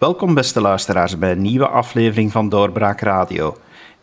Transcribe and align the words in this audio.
Welkom 0.00 0.34
beste 0.34 0.60
luisteraars 0.60 1.18
bij 1.18 1.30
een 1.30 1.42
nieuwe 1.42 1.68
aflevering 1.68 2.32
van 2.32 2.48
Doorbraak 2.48 3.00
Radio. 3.00 3.56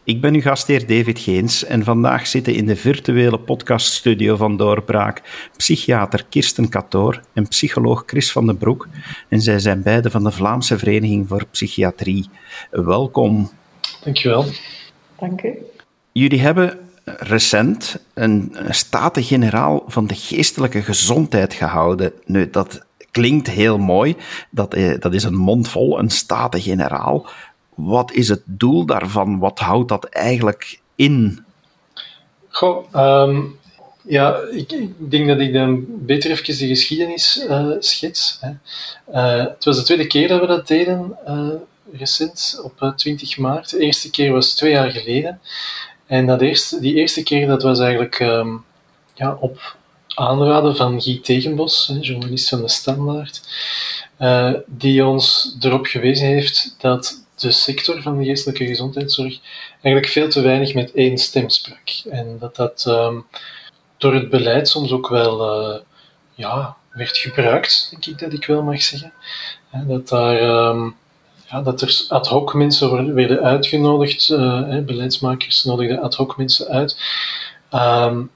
Ik 0.04 0.22
ben 0.22 0.34
uw 0.34 0.42
gastheer 0.42 0.88
David 0.88 1.20
Geens 1.20 1.64
en 1.64 1.84
vandaag 1.84 2.28
zitten 2.28 2.54
in 2.54 2.66
de 2.66 2.76
virtuele 2.76 3.40
podcaststudio 3.40 4.36
van 4.36 4.58
Doorbraak 4.58 5.22
psychiater 5.56 6.26
Kirsten 6.30 6.70
Katoor 6.70 7.22
en 7.34 7.48
psycholoog 7.48 8.04
Chris 8.06 8.32
van 8.32 8.46
den 8.46 8.58
Broek. 8.58 8.88
En 9.30 9.42
zij 9.42 9.60
zijn 9.60 9.82
beide 9.82 10.12
van 10.12 10.24
de 10.24 10.32
Vlaamse 10.32 10.78
Vereniging 10.78 11.28
voor 11.28 11.46
Psychiatrie. 11.52 12.30
Welkom. 12.72 13.50
Dankjewel. 14.04 14.46
Dank 15.20 15.44
u. 15.44 15.58
Jullie 16.12 16.42
hebben 16.42 16.80
recent 17.04 18.00
een 18.14 18.56
staten-generaal 18.70 19.84
van 19.88 20.08
de 20.08 20.16
geestelijke 20.16 20.82
gezondheid 20.82 21.54
gehouden. 21.54 22.14
Nu, 22.26 22.50
dat 22.50 22.86
klinkt 23.18 23.50
heel 23.50 23.78
mooi. 23.78 24.16
Dat, 24.50 24.74
eh, 24.74 25.00
dat 25.00 25.14
is 25.14 25.24
een 25.24 25.36
mondvol, 25.36 26.00
een 26.00 26.10
staten-generaal. 26.10 27.28
Wat 27.76 28.12
is 28.12 28.30
het 28.30 28.42
doel 28.46 28.86
daarvan? 28.86 29.40
Wat 29.40 29.60
houdt 29.60 29.90
dat 29.90 30.06
eigenlijk 30.06 30.80
in? 30.96 31.46
Goh, 32.50 32.86
ehm, 32.92 33.42
ja, 34.02 34.38
ik, 34.52 34.70
denk 34.98 35.28
dat 35.28 35.40
ik 35.40 35.54
dan 35.54 35.86
beter 35.88 36.32
even 36.32 36.58
de 36.58 36.68
geschiedenis 36.68 37.46
uh, 37.50 37.72
schets. 37.80 38.40
Hè. 38.42 38.52
Uh, 39.14 39.46
het 39.46 39.64
was 39.64 39.78
de 39.78 39.84
tweede 39.84 40.08
keer 40.08 40.28
dat 40.28 40.40
we 40.40 40.48
dat 40.48 40.68
deden, 40.68 41.18
recent, 41.92 42.60
op 42.64 42.94
20 42.96 43.38
maart. 43.38 43.70
De 43.70 43.80
eerste 43.80 44.10
keer 44.10 44.32
was 44.32 44.56
twee 44.56 44.72
jaar 44.72 44.92
geleden. 44.92 45.40
En 46.06 46.26
dat 46.26 46.42
eerste, 46.42 46.80
die 46.80 46.96
eerste 46.96 47.24
keer 47.24 47.48
dat 47.48 47.62
was 47.62 47.80
eigenlijk 47.80 48.20
um, 48.20 48.64
ja, 49.14 49.38
op 49.40 49.76
aanraden 50.18 50.76
van 50.76 51.02
Guy 51.02 51.20
Tegenbos, 51.20 51.92
journalist 52.02 52.50
van 52.50 52.62
de 52.62 52.70
Standaard, 52.70 53.42
uh, 54.20 54.54
die 54.66 55.06
ons 55.06 55.56
erop 55.60 55.86
gewezen 55.86 56.28
heeft 56.28 56.76
dat 56.80 57.26
de 57.36 57.52
sector 57.52 58.02
van 58.02 58.18
de 58.18 58.26
geestelijke 58.26 58.66
gezondheidszorg 58.66 59.40
eigenlijk 59.82 60.14
veel 60.14 60.30
te 60.30 60.42
weinig 60.42 60.74
met 60.74 60.92
één 60.92 61.18
stem 61.18 61.50
sprak. 61.50 61.90
En 62.10 62.38
dat 62.40 62.56
dat 62.56 62.86
um, 62.88 63.26
door 63.98 64.14
het 64.14 64.30
beleid 64.30 64.70
soms 64.70 64.92
ook 64.92 65.10
wel 65.10 65.66
uh, 65.74 65.80
ja, 66.34 66.76
werd 66.92 67.18
gebruikt, 67.18 67.88
denk 67.90 68.06
ik 68.06 68.20
dat 68.20 68.34
ik 68.34 68.46
wel 68.46 68.64
mag 68.64 68.82
zeggen. 68.82 69.14
Dat, 69.88 70.08
daar, 70.08 70.42
um, 70.70 70.96
ja, 71.50 71.62
dat 71.62 71.82
er 71.82 72.06
ad 72.10 72.28
hoc 72.28 72.54
mensen 72.54 73.16
werden 73.16 73.42
uitgenodigd, 73.42 74.30
uh, 74.30 74.80
beleidsmakers 74.80 75.64
nodigden 75.64 76.02
ad 76.02 76.16
hoc 76.16 76.38
mensen 76.38 76.68
uit. 76.68 76.98
Um, 77.74 78.32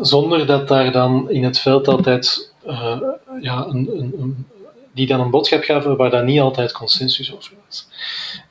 zonder 0.00 0.46
dat 0.46 0.68
daar 0.68 0.92
dan 0.92 1.30
in 1.30 1.44
het 1.44 1.58
veld 1.58 1.88
altijd 1.88 2.52
uh, 2.66 3.00
ja, 3.40 3.66
een, 3.66 3.90
een, 3.96 4.46
die 4.92 5.06
dan 5.06 5.20
een 5.20 5.30
boodschap 5.30 5.62
gaven 5.62 5.96
waar 5.96 6.10
daar 6.10 6.24
niet 6.24 6.40
altijd 6.40 6.72
consensus 6.72 7.34
over 7.34 7.52
was. 7.66 7.86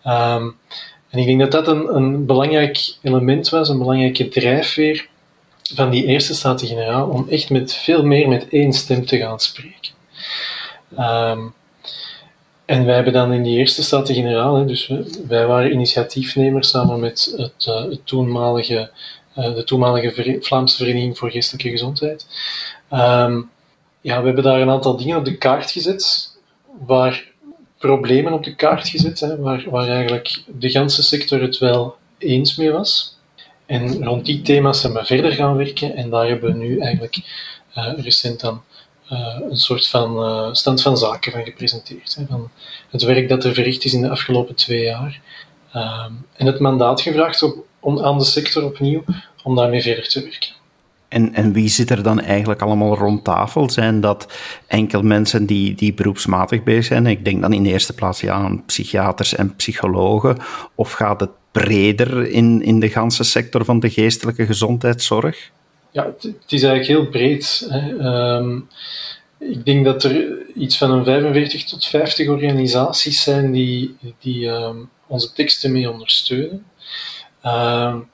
Um, 0.06 0.58
en 1.09 1.20
ik 1.20 1.26
denk 1.26 1.40
dat 1.40 1.52
dat 1.52 1.68
een, 1.68 2.26
belangrijk 2.26 2.96
element 3.02 3.50
was, 3.50 3.70
een 3.70 3.78
belangrijke 3.78 4.28
drijfveer 4.28 5.08
van 5.74 5.90
die 5.90 6.06
eerste 6.06 6.34
Staten-Generaal, 6.34 7.09
om 7.09 7.28
echt 7.30 7.50
met 7.50 7.74
veel 7.74 8.04
meer 8.04 8.28
met 8.28 8.48
één 8.50 8.74
stem 8.74 9.06
te 9.06 9.18
gaan 9.18 9.40
spreken. 9.40 9.92
Um, 11.00 11.54
en 12.66 12.86
wij 12.86 12.96
hebben 12.96 13.14
dan 13.14 13.34
in 13.34 13.44
die 13.44 13.58
eerste 13.58 13.84
Staten-Generaal, 13.84 14.66
dus 14.66 14.92
wij 15.28 15.46
waren 15.46 15.72
initiatiefnemers 15.72 16.70
samen 16.70 17.00
met 17.00 17.34
het, 17.38 17.66
uh, 17.68 17.84
het 17.90 18.06
toenmalige 18.06 18.80
eh, 18.80 18.88
de 19.34 19.64
toenmalige 19.66 20.38
Vlaamse 20.42 20.78
Vereniging 20.78 21.18
voor 21.18 21.31
Geestelijke 21.31 21.69
Gezondheid. 21.69 22.25
Um, 22.92 23.50
ja, 24.02 24.19
we 24.19 24.25
hebben 24.25 24.44
daar 24.44 24.62
een 24.62 24.69
aantal 24.69 24.97
dingen 24.97 25.18
op 25.18 25.25
de 25.25 25.38
kaart 25.38 25.72
gezet, 25.72 26.36
waar 26.86 27.30
problemen 27.78 28.34
op 28.34 28.44
de 28.44 28.56
kaart 28.56 28.88
gezet, 28.88 29.19
hè, 29.19 29.38
waar, 29.38 29.69
waar 29.69 29.88
eigenlijk 29.88 30.44
de 30.47 30.69
ganse 30.69 31.03
sector 31.03 31.42
het 31.42 31.58
wel 31.58 31.96
eens 32.18 32.56
mee 32.56 32.72
was. 32.72 33.19
En 33.66 34.03
rond 34.03 34.25
die 34.25 34.42
thema's 34.42 34.81
zijn 34.81 34.94
we 34.94 35.06
verder 35.06 35.31
gaan 35.31 35.56
werken 35.56 35.96
en 35.96 36.09
daar 36.09 36.28
hebben 36.28 36.52
we 36.52 36.58
nu 36.58 36.80
eigenlijk 36.80 37.18
uh, 37.78 37.94
recent 37.98 38.40
dan 38.40 38.62
uh, 39.12 39.38
een 39.50 39.58
soort 39.58 39.88
van 39.88 40.56
stand 40.56 40.81
van 40.81 40.98
zaken 40.98 41.31
van 41.31 41.44
gepresenteerd. 41.44 42.16
Hè, 42.16 42.25
van 42.30 42.50
het 42.90 43.02
werk 43.02 43.30
dat 43.30 43.44
er 43.44 43.53
verricht 43.53 43.86
is 43.86 43.94
in 43.94 44.02
de 44.02 44.09
afgelopen 44.09 44.56
twee 44.56 44.84
jaar. 44.84 45.22
Um, 45.75 46.25
en 46.36 46.46
het 46.46 46.59
mandaat 46.59 47.02
gevraagd 47.02 47.44
op, 47.44 47.66
om, 47.81 48.00
aan 48.00 48.18
de 48.18 48.24
sector 48.24 48.64
opnieuw 48.64 49.03
om 49.44 49.56
daarmee 49.56 49.81
verder 49.81 50.08
te 50.08 50.22
werken. 50.22 50.50
En, 51.08 51.34
en 51.34 51.53
wie 51.53 51.69
zit 51.69 51.90
er 51.90 52.03
dan 52.03 52.22
eigenlijk 52.22 52.62
allemaal 52.62 52.97
rond 52.97 53.24
tafel? 53.24 53.69
Zijn 53.69 54.02
dat 54.02 54.34
enkel 54.68 55.02
mensen 55.02 55.46
die, 55.46 55.75
die 55.75 55.94
beroepsmatig 55.94 56.64
bezig 56.64 56.86
zijn? 56.86 57.06
Ik 57.06 57.25
denk 57.25 57.42
dan 57.42 57.53
in 57.53 57.64
de 57.64 57.69
eerste 57.69 57.94
plaats 57.94 58.22
ja, 58.22 58.34
aan 58.34 58.66
psychiaters 58.66 59.36
en 59.36 59.56
psychologen. 59.56 60.38
Of 60.75 60.92
gaat 60.92 61.19
het 61.19 61.30
breder 61.52 62.28
in, 62.28 62.62
in 62.62 62.80
de 62.80 62.90
ganse 62.90 63.24
sector 63.24 63.66
van 63.66 63.80
de 63.80 63.90
geestelijke 63.90 64.46
gezondheidszorg? 64.46 65.52
Ja, 65.92 66.06
het, 66.06 66.24
is 66.48 66.63
eigenlijk 66.63 66.88
heel 66.88 67.09
breed. 67.09 67.68
Hè. 67.69 67.90
Um, 68.38 68.68
ik 69.40 69.66
denk 69.66 69.86
dat 69.86 70.03
er 70.03 70.46
iets 70.56 70.78
van 70.78 70.92
een 70.92 71.03
45 71.03 71.63
tot 71.63 71.86
50 71.86 72.28
organisaties 72.28 73.24
zijn 73.24 73.52
die, 73.52 73.96
die 74.19 74.48
um, 74.48 74.90
onze 75.08 75.34
teksten 75.34 75.72
mee 75.72 75.92
ondersteunen. 75.92 76.66
Um, 77.46 78.09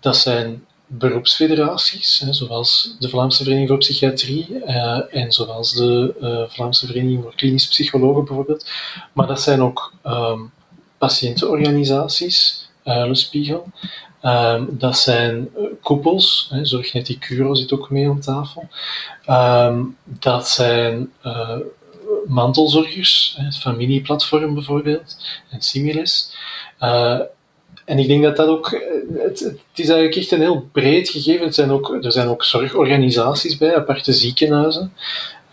dat 0.00 0.16
zijn 0.16 0.66
beroepsfederaties, 0.86 2.24
zoals 2.30 2.96
de 2.98 3.08
Vlaamse 3.08 3.42
Vereniging 3.42 3.68
voor 3.68 3.78
Psychiatrie 3.78 4.48
uh, 4.66 5.00
en 5.10 5.32
zoals 5.32 5.72
de 5.72 6.14
uh, 6.20 6.54
Vlaamse 6.54 6.86
Vereniging 6.86 7.22
voor 7.22 7.34
Klinisch 7.34 7.68
Psychologen 7.68 8.24
bijvoorbeeld. 8.24 8.70
Maar 9.12 9.26
dat 9.26 9.42
zijn 9.42 9.62
ook 9.62 9.92
um, 10.06 10.52
patiëntenorganisaties, 10.98 12.68
Uilenspiegel. 12.84 13.66
Um, 14.22 14.78
dat 14.78 14.98
zijn 14.98 15.48
koepels, 15.82 16.48
hè, 16.50 16.64
Zorgneticuro 16.64 17.54
zit 17.54 17.72
ook 17.72 17.90
mee 17.90 18.08
aan 18.08 18.20
tafel. 18.20 18.68
Dat 20.04 20.48
zijn 20.48 21.12
mantelzorgers, 22.26 23.34
het 23.38 23.58
familieplatform 23.58 24.54
bijvoorbeeld, 24.54 25.16
en 25.50 25.62
Similes. 25.62 26.34
En 27.84 27.98
ik 27.98 28.06
denk 28.06 28.22
dat 28.22 28.36
dat 28.36 28.48
ook, 28.48 28.72
eh, 28.72 28.80
het, 29.18 29.40
is 29.74 29.88
eigenlijk 29.88 30.16
echt 30.16 30.30
een 30.30 30.40
heel 30.40 30.68
breed 30.72 31.08
gegeven. 31.08 31.44
Het 31.44 31.54
zijn 31.54 31.70
ook, 31.70 32.04
er 32.04 32.12
zijn 32.12 32.28
ook 32.28 32.44
zorgorganisaties 32.44 33.58
bij, 33.58 33.76
aparte 33.76 34.12
ziekenhuizen. 34.12 34.92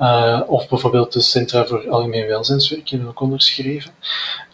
Uh, 0.02 0.42
of 0.48 0.68
bijvoorbeeld 0.68 1.14
de 1.14 1.22
Centra 1.22 1.66
voor 1.66 1.90
Algemeen 1.90 2.28
Welzijnswerk, 2.28 2.90
hebben 2.90 3.08
ook 3.08 3.20
onderschreven. 3.20 3.92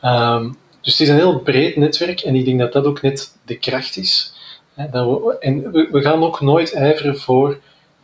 Um, 0.04 0.58
dus 0.82 0.94
het 0.94 1.02
is 1.02 1.10
een 1.10 1.16
heel 1.16 1.40
breed 1.40 1.76
netwerk 1.76 2.22
en 2.22 2.36
ik 2.36 2.46
denk 2.46 2.60
dat 2.60 2.74
dat 2.74 2.86
ook 2.86 3.02
net 3.02 3.38
de 3.46 3.58
kracht 3.58 3.98
is. 3.98 4.34
Hè, 4.74 4.90
dat 4.90 5.08
we, 5.08 5.38
en 5.40 5.72
we, 5.72 5.88
we, 5.92 6.02
gaan 6.02 6.24
ook 6.24 6.42
nooit 6.42 6.74
ijveren 6.74 7.18
voor 7.18 7.60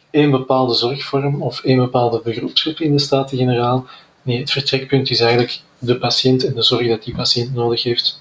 één 0.09 0.31
bepaalde 0.31 0.73
zorgvorm 0.73 1.41
of 1.41 1.63
één 1.63 1.77
bepaalde 1.77 2.21
beroepsgroep 2.23 2.79
in 2.79 2.91
de 2.91 2.99
Staten-Generaal. 2.99 3.85
Nee, 4.21 4.39
het 4.39 4.51
vertrekpunt 4.51 5.09
is 5.09 5.19
eigenlijk 5.19 5.59
de 5.77 5.97
patiënt 5.97 6.45
en 6.45 6.53
de 6.53 6.61
zorg 6.61 6.87
dat 6.87 7.03
die 7.03 7.15
patiënt 7.15 7.53
nodig 7.53 7.83
heeft 7.83 8.20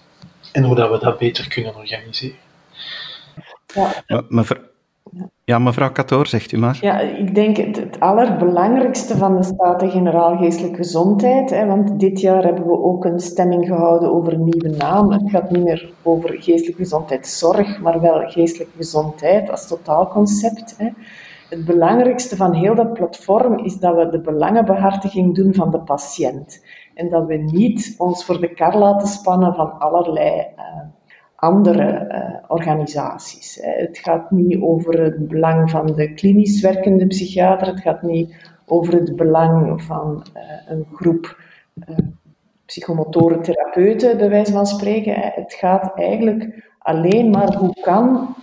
en 0.52 0.64
hoe 0.64 0.74
dat 0.74 0.90
we 0.90 0.98
dat 0.98 1.18
beter 1.18 1.48
kunnen 1.48 1.76
organiseren. 1.76 2.36
Ja. 4.06 4.22
Mevrouw, 4.28 4.62
ja, 5.44 5.58
mevrouw 5.58 5.92
Katoor, 5.92 6.26
zegt 6.26 6.52
u 6.52 6.58
maar. 6.58 6.78
Ja, 6.80 7.00
ik 7.00 7.34
denk 7.34 7.56
het, 7.56 7.76
het 7.76 8.00
allerbelangrijkste 8.00 9.16
van 9.16 9.36
de 9.36 9.42
Staten-Generaal 9.42 10.36
Geestelijke 10.36 10.76
Gezondheid, 10.76 11.50
hè, 11.50 11.66
want 11.66 12.00
dit 12.00 12.20
jaar 12.20 12.44
hebben 12.44 12.66
we 12.66 12.82
ook 12.82 13.04
een 13.04 13.20
stemming 13.20 13.66
gehouden 13.66 14.12
over 14.12 14.32
een 14.32 14.44
nieuwe 14.44 14.76
naam. 14.76 15.12
Het 15.12 15.30
gaat 15.30 15.50
niet 15.50 15.64
meer 15.64 15.92
over 16.02 16.42
geestelijke 16.42 16.82
gezondheidszorg, 16.82 17.80
maar 17.80 18.00
wel 18.00 18.28
geestelijke 18.28 18.76
gezondheid 18.76 19.50
als 19.50 19.68
totaalconcept. 19.68 20.74
Hè. 20.78 20.88
Het 21.48 21.64
belangrijkste 21.64 22.36
van 22.36 22.54
heel 22.54 22.74
dat 22.74 22.92
platform 22.92 23.58
is 23.58 23.78
dat 23.78 23.96
we 23.96 24.08
de 24.08 24.20
belangenbehartiging 24.20 25.34
doen 25.34 25.54
van 25.54 25.70
de 25.70 25.78
patiënt. 25.78 26.64
En 27.00 27.08
dat 27.08 27.26
we 27.26 27.36
niet 27.36 27.94
ons 27.98 28.24
voor 28.24 28.40
de 28.40 28.54
kar 28.54 28.78
laten 28.78 29.08
spannen 29.08 29.54
van 29.54 29.78
allerlei 29.78 30.46
uh, 30.56 30.64
andere 31.36 32.06
uh, 32.08 32.50
organisaties. 32.50 33.58
Het 33.62 33.98
gaat 33.98 34.30
niet 34.30 34.60
over 34.60 35.02
het 35.02 35.28
belang 35.28 35.70
van 35.70 35.86
de 35.86 36.14
klinisch 36.14 36.60
werkende 36.60 37.06
psychiater, 37.06 37.66
het 37.66 37.80
gaat 37.80 38.02
niet 38.02 38.52
over 38.66 38.94
het 38.94 39.16
belang 39.16 39.82
van 39.82 40.26
uh, 40.36 40.42
een 40.66 40.86
groep 40.92 41.38
psychomotoren 42.64 43.42
therapeuten, 43.42 44.16
bij 44.16 44.28
wijze 44.28 44.52
van 44.52 44.66
spreken. 44.66 45.14
Het 45.14 45.54
gaat 45.54 45.92
eigenlijk 45.94 46.68
alleen 46.78 47.30
maar 47.30 47.54
hoe 47.54 47.80
kan 47.82 48.34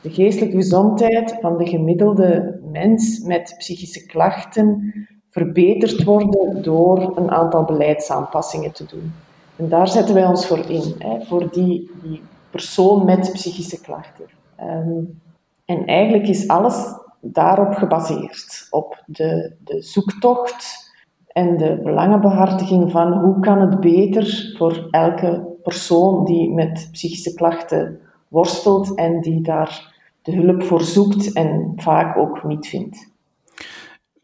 de 0.00 0.10
geestelijke 0.10 0.56
gezondheid 0.56 1.36
van 1.40 1.58
de 1.58 1.66
gemiddelde 1.66 2.60
mens 2.72 3.20
met 3.20 3.54
psychische 3.58 4.06
klachten 4.06 4.92
verbeterd 5.34 6.04
worden 6.04 6.62
door 6.62 7.16
een 7.16 7.30
aantal 7.30 7.64
beleidsaanpassingen 7.64 8.72
te 8.72 8.86
doen. 8.86 9.12
En 9.56 9.68
daar 9.68 9.88
zetten 9.88 10.14
wij 10.14 10.26
ons 10.26 10.46
voor 10.46 10.70
in, 10.70 10.94
hè, 10.98 11.20
voor 11.20 11.50
die, 11.52 11.90
die 12.02 12.22
persoon 12.50 13.04
met 13.04 13.30
psychische 13.32 13.80
klachten. 13.80 14.24
Um, 14.60 15.20
en 15.64 15.84
eigenlijk 15.86 16.28
is 16.28 16.48
alles 16.48 16.84
daarop 17.20 17.74
gebaseerd, 17.74 18.66
op 18.70 19.02
de, 19.06 19.52
de 19.64 19.82
zoektocht 19.82 20.92
en 21.26 21.56
de 21.56 21.80
belangenbehartiging 21.82 22.90
van 22.90 23.12
hoe 23.12 23.40
kan 23.40 23.60
het 23.60 23.80
beter 23.80 24.54
voor 24.58 24.86
elke 24.90 25.46
persoon 25.62 26.24
die 26.24 26.50
met 26.50 26.88
psychische 26.92 27.34
klachten 27.34 28.00
worstelt 28.28 28.94
en 28.94 29.20
die 29.20 29.40
daar 29.40 29.94
de 30.22 30.32
hulp 30.32 30.62
voor 30.62 30.80
zoekt 30.80 31.32
en 31.32 31.72
vaak 31.76 32.16
ook 32.16 32.44
niet 32.44 32.66
vindt. 32.66 33.12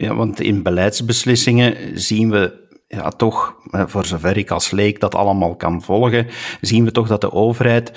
Ja, 0.00 0.14
want 0.14 0.40
in 0.40 0.62
beleidsbeslissingen 0.62 2.00
zien 2.00 2.30
we 2.30 2.68
ja, 2.88 3.08
toch, 3.08 3.54
voor 3.64 4.06
zover 4.06 4.36
ik 4.36 4.50
als 4.50 4.70
leek 4.70 5.00
dat 5.00 5.14
allemaal 5.14 5.56
kan 5.56 5.82
volgen, 5.82 6.26
zien 6.60 6.84
we 6.84 6.90
toch 6.90 7.08
dat 7.08 7.20
de 7.20 7.32
overheid 7.32 7.92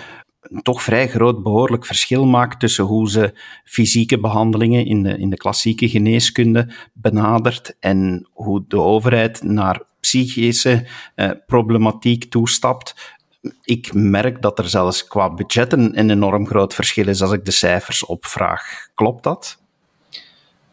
toch 0.62 0.84
vrij 0.84 1.08
groot 1.08 1.44
behoorlijk 1.44 1.86
verschil 1.86 2.26
maakt 2.26 2.60
tussen 2.60 2.84
hoe 2.84 3.10
ze 3.10 3.34
fysieke 3.64 4.20
behandelingen 4.20 4.86
in 4.86 5.04
de, 5.04 5.18
in 5.18 5.30
de 5.30 5.38
klassieke 5.38 5.90
geneeskunde 5.90 6.74
benadert 6.94 7.76
en 7.80 8.28
hoe 8.32 8.64
de 8.68 8.80
overheid 8.80 9.44
naar 9.44 9.82
psychische 10.00 10.88
eh, 11.16 11.32
problematiek 11.46 12.24
toestapt. 12.24 13.18
Ik 13.62 13.94
merk 13.94 14.42
dat 14.42 14.60
er 14.60 14.70
zelfs 14.70 15.08
qua 15.08 15.34
budgetten 15.34 16.00
een 16.00 16.10
enorm 16.10 16.48
groot 16.48 16.74
verschil 16.74 17.08
is 17.08 17.22
als 17.22 17.32
ik 17.32 17.46
de 17.46 17.52
cijfers 17.52 18.06
opvraag. 18.06 18.88
Klopt 18.94 19.24
dat? 19.24 19.63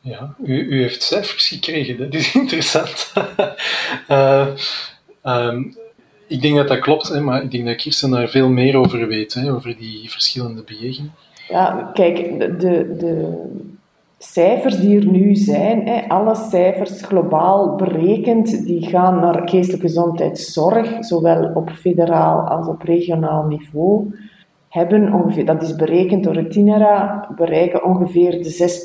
Ja, 0.01 0.35
u, 0.45 0.59
u 0.59 0.81
heeft 0.81 1.03
cijfers 1.03 1.49
gekregen, 1.49 1.99
dat 2.05 2.15
is 2.15 2.35
interessant. 2.35 3.13
uh, 4.09 4.47
um, 5.49 5.75
ik 6.27 6.43
denk 6.43 6.57
dat 6.57 6.69
dat 6.69 6.79
klopt, 6.79 7.09
hè, 7.09 7.21
maar 7.21 7.43
ik 7.43 7.51
denk 7.51 7.67
dat 7.67 7.77
Kirsten 7.77 8.11
daar 8.11 8.29
veel 8.29 8.49
meer 8.49 8.77
over 8.77 9.07
weet, 9.07 9.35
hè, 9.35 9.53
over 9.53 9.77
die 9.77 10.11
verschillende 10.11 10.63
bejegingen. 10.63 11.13
Ja, 11.49 11.91
kijk, 11.95 12.39
de, 12.39 12.97
de 12.97 13.45
cijfers 14.19 14.81
die 14.81 14.99
er 14.99 15.07
nu 15.07 15.35
zijn, 15.35 15.89
hè, 15.89 16.09
alle 16.09 16.35
cijfers 16.35 17.03
globaal 17.03 17.75
berekend, 17.77 18.67
die 18.67 18.87
gaan 18.87 19.21
naar 19.21 19.49
geestelijke 19.49 19.87
gezondheidszorg, 19.87 21.05
zowel 21.05 21.51
op 21.55 21.71
federaal 21.71 22.41
als 22.41 22.67
op 22.67 22.83
regionaal 22.83 23.47
niveau, 23.47 24.15
hebben 24.71 25.13
ongeveer, 25.13 25.47
dat 25.47 25.63
is 25.63 25.77
berekend 25.77 26.25
door 26.25 26.35
het 26.35 26.51
TINERA, 26.51 27.29
bereiken 27.37 27.85
ongeveer 27.85 28.31
de 28.31 28.83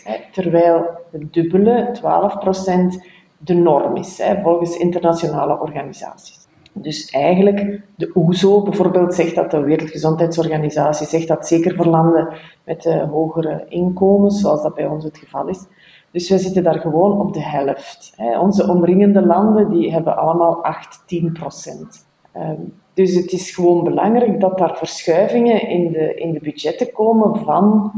6%. 0.00 0.04
Hè, 0.04 0.16
terwijl 0.32 0.84
het 1.10 1.32
dubbele, 1.32 1.90
12%, 1.92 3.08
de 3.38 3.54
norm 3.54 3.96
is, 3.96 4.18
hè, 4.18 4.40
volgens 4.40 4.76
internationale 4.76 5.60
organisaties. 5.60 6.38
Dus 6.72 7.10
eigenlijk, 7.10 7.80
de 7.96 8.10
OESO 8.14 8.62
bijvoorbeeld 8.62 9.14
zegt 9.14 9.34
dat, 9.34 9.50
de 9.50 9.60
Wereldgezondheidsorganisatie 9.60 11.06
zegt 11.06 11.28
dat 11.28 11.46
zeker 11.46 11.74
voor 11.74 11.86
landen 11.86 12.28
met 12.64 12.84
uh, 12.84 13.10
hogere 13.10 13.64
inkomens, 13.68 14.40
zoals 14.40 14.62
dat 14.62 14.74
bij 14.74 14.86
ons 14.86 15.04
het 15.04 15.18
geval 15.18 15.48
is. 15.48 15.66
Dus 16.10 16.30
we 16.30 16.38
zitten 16.38 16.62
daar 16.62 16.80
gewoon 16.80 17.20
op 17.20 17.32
de 17.32 17.42
helft. 17.42 18.12
Hè. 18.16 18.38
Onze 18.38 18.68
omringende 18.68 19.26
landen 19.26 19.70
die 19.70 19.92
hebben 19.92 20.16
allemaal 20.16 20.64
8, 20.64 21.02
10 21.06 21.32
procent. 21.32 22.08
Um, 22.36 22.79
dus 23.00 23.14
het 23.14 23.32
is 23.32 23.50
gewoon 23.50 23.84
belangrijk 23.84 24.40
dat 24.40 24.58
daar 24.58 24.76
verschuivingen 24.76 25.68
in 25.68 25.92
de, 25.92 26.14
in 26.14 26.32
de 26.32 26.40
budgetten 26.40 26.92
komen 26.92 27.36
van 27.44 27.92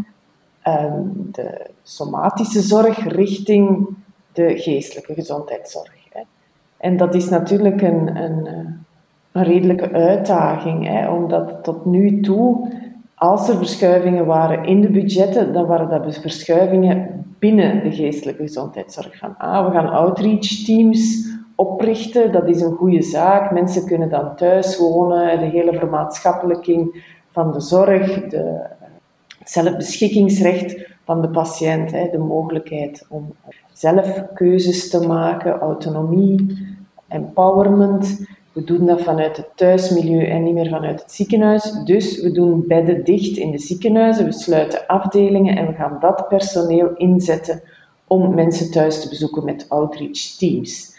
um, 0.69 1.29
de 1.33 1.67
somatische 1.83 2.61
zorg 2.61 3.07
richting 3.07 3.89
de 4.33 4.59
geestelijke 4.59 5.15
gezondheidszorg. 5.15 6.01
En 6.83 6.97
dat 6.97 7.15
is 7.15 7.29
natuurlijk 7.29 7.83
een, 7.83 8.23
een, 8.23 8.47
eh, 8.47 8.55
een 9.33 9.45
redelijke 9.45 9.93
uitdaging, 9.93 10.87
hè, 10.87 11.11
omdat 11.11 11.65
tot 11.65 11.85
nu 11.85 12.21
toe, 12.21 12.73
als 13.15 13.49
er 13.49 13.57
verschuivingen 13.57 14.27
waren 14.27 14.65
in 14.65 14.81
de 14.81 14.91
budgetten, 14.91 15.53
dan 15.53 15.67
waren 15.67 15.89
dat 15.89 16.05
dus 16.05 16.19
verschuivingen 16.19 17.25
binnen 17.39 17.83
de 17.83 17.93
geestelijke 17.93 18.43
gezondheidszorg. 18.43 19.19
Van, 19.19 19.35
ah, 19.39 19.67
we 19.67 19.73
gaan 19.73 19.89
outreach 19.89 20.65
teams 20.65 21.31
oprichten, 21.63 22.33
dat 22.33 22.49
is 22.49 22.61
een 22.61 22.73
goede 22.73 23.03
zaak. 23.03 23.51
Mensen 23.53 23.87
kunnen 23.87 24.09
dan 24.09 24.37
thuis 24.37 24.79
wonen, 24.79 25.39
de 25.39 25.45
hele 25.45 25.73
vermaatschappelijking 25.79 27.05
van 27.31 27.53
de 27.53 27.61
zorg, 27.61 28.27
de, 28.29 28.67
het 29.39 29.51
zelfbeschikkingsrecht 29.51 30.91
van 31.05 31.21
de 31.21 31.29
patiënt, 31.29 31.91
de 31.91 32.19
mogelijkheid 32.19 33.07
om 33.09 33.35
zelf 33.73 34.23
keuzes 34.35 34.91
te 34.91 35.07
maken, 35.07 35.59
autonomie, 35.59 36.59
empowerment. 37.09 38.27
We 38.53 38.65
doen 38.65 38.87
dat 38.87 39.03
vanuit 39.03 39.37
het 39.37 39.49
thuismilieu 39.55 40.27
en 40.27 40.43
niet 40.43 40.55
meer 40.55 40.69
vanuit 40.69 41.01
het 41.01 41.13
ziekenhuis. 41.13 41.73
Dus 41.85 42.21
we 42.21 42.33
doen 42.33 42.65
bedden 42.67 43.05
dicht 43.05 43.37
in 43.37 43.51
de 43.51 43.59
ziekenhuizen, 43.59 44.25
we 44.25 44.33
sluiten 44.33 44.87
afdelingen 44.87 45.57
en 45.57 45.67
we 45.67 45.73
gaan 45.73 45.97
dat 46.01 46.29
personeel 46.29 46.95
inzetten 46.95 47.63
om 48.07 48.35
mensen 48.35 48.71
thuis 48.71 49.03
te 49.03 49.09
bezoeken 49.09 49.45
met 49.45 49.67
outreach 49.69 50.37
teams. 50.39 50.92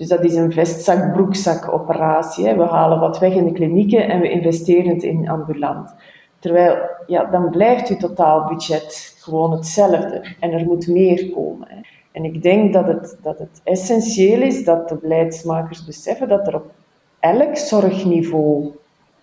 Dus 0.00 0.08
dat 0.08 0.24
is 0.24 0.34
een 0.34 0.52
vestzak-broekzak 0.52 1.72
operatie. 1.72 2.54
We 2.54 2.62
halen 2.62 3.00
wat 3.00 3.18
weg 3.18 3.34
in 3.34 3.44
de 3.44 3.52
klinieken 3.52 4.08
en 4.08 4.20
we 4.20 4.30
investeren 4.30 4.94
het 4.94 5.02
in 5.02 5.28
ambulant. 5.28 5.94
Terwijl, 6.38 6.76
ja, 7.06 7.24
dan 7.24 7.50
blijft 7.50 7.88
uw 7.88 7.96
totaalbudget 7.96 9.16
gewoon 9.18 9.52
hetzelfde 9.52 10.34
en 10.40 10.52
er 10.52 10.64
moet 10.64 10.86
meer 10.86 11.30
komen. 11.30 11.68
Hè. 11.68 11.80
En 12.12 12.24
ik 12.24 12.42
denk 12.42 12.72
dat 12.72 12.86
het, 12.86 13.18
dat 13.22 13.38
het 13.38 13.60
essentieel 13.64 14.40
is 14.40 14.64
dat 14.64 14.88
de 14.88 14.96
beleidsmakers 14.96 15.84
beseffen 15.84 16.28
dat 16.28 16.46
er 16.46 16.54
op 16.54 16.70
elk 17.18 17.56
zorgniveau 17.56 18.72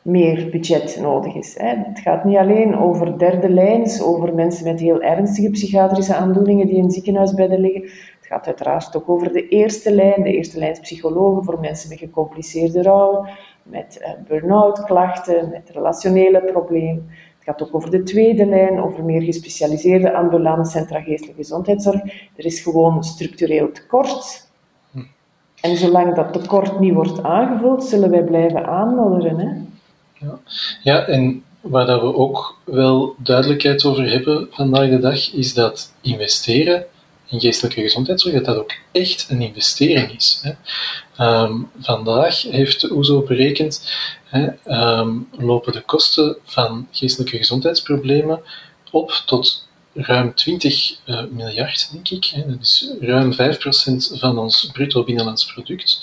meer 0.01 0.49
budget 0.49 0.99
nodig 1.01 1.35
is. 1.35 1.55
Het 1.57 1.99
gaat 1.99 2.23
niet 2.23 2.37
alleen 2.37 2.77
over 2.77 3.17
derde 3.17 3.49
lijns, 3.49 4.01
over 4.01 4.33
mensen 4.33 4.65
met 4.65 4.79
heel 4.79 5.01
ernstige 5.01 5.49
psychiatrische 5.49 6.15
aandoeningen 6.15 6.67
die 6.67 6.77
in 6.77 6.91
ziekenhuisbedden 6.91 7.59
liggen. 7.59 7.89
Het 8.27 8.35
gaat 8.35 8.47
uiteraard 8.47 8.95
ook 8.95 9.09
over 9.09 9.33
de 9.33 9.47
eerste 9.47 9.91
lijn, 9.91 10.23
de 10.23 10.31
eerste 10.31 10.59
lijns 10.59 10.79
psychologen 10.79 11.43
voor 11.43 11.59
mensen 11.59 11.89
met 11.89 11.97
gecompliceerde 11.97 12.81
rouw, 12.81 13.27
met 13.63 13.97
eh, 13.97 14.11
burn-out 14.27 14.83
klachten, 14.83 15.49
met 15.49 15.69
relationele 15.73 16.41
problemen. 16.43 17.09
Het 17.09 17.43
gaat 17.43 17.63
ook 17.63 17.75
over 17.75 17.91
de 17.91 18.03
tweede 18.03 18.45
lijn, 18.45 18.81
over 18.81 19.03
meer 19.03 19.21
gespecialiseerde 19.21 20.13
ambulante 20.13 20.69
centra 20.69 21.01
geestelijke 21.01 21.41
gezondheidszorg. 21.41 22.01
Er 22.35 22.45
is 22.45 22.59
gewoon 22.59 23.03
structureel 23.03 23.71
tekort. 23.71 24.49
Hm. 24.91 24.99
En 25.61 25.77
zolang 25.77 26.15
dat 26.15 26.33
tekort 26.33 26.79
niet 26.79 26.93
wordt 26.93 27.23
aangevuld, 27.23 27.83
zullen 27.83 28.09
wij 28.09 28.23
blijven 28.23 28.65
aanmodderen. 28.65 29.37
Hè? 29.39 29.47
Ja. 30.25 30.39
ja, 30.83 31.05
en 31.05 31.43
waar 31.61 31.85
dat 31.85 32.01
we 32.01 32.15
ook 32.15 32.59
wel 32.63 33.15
duidelijkheid 33.17 33.85
over 33.85 34.11
hebben 34.11 34.47
vandaag 34.51 34.89
de 34.89 34.99
dag, 34.99 35.33
is 35.33 35.53
dat 35.53 35.93
investeren 36.01 36.85
in 37.27 37.39
geestelijke 37.39 37.81
gezondheidszorg, 37.81 38.33
dat 38.33 38.45
dat 38.45 38.57
ook 38.57 38.73
echt 38.91 39.25
een 39.29 39.41
investering 39.41 40.15
is. 40.15 40.39
Hè. 40.41 40.51
Ehm, 41.15 41.53
vandaag 41.79 42.41
heeft 42.41 42.81
de 42.81 42.93
OESO 42.93 43.21
berekend, 43.21 43.91
hè, 44.25 44.47
ehm, 44.63 45.09
lopen 45.31 45.73
de 45.73 45.81
kosten 45.81 46.37
van 46.43 46.87
geestelijke 46.91 47.37
gezondheidsproblemen 47.37 48.39
op 48.91 49.11
tot 49.25 49.67
ruim 49.93 50.33
20 50.33 50.99
uh, 51.05 51.19
eh, 51.19 51.25
miljard, 51.31 51.89
denk 51.91 52.09
ik. 52.09 52.25
Hè. 52.25 52.49
Dat 52.49 52.61
is 52.61 52.91
ruim 52.99 53.33
5% 53.33 54.11
van 54.19 54.37
ons 54.37 54.69
bruto 54.73 55.03
binnenlands 55.03 55.53
product. 55.53 56.01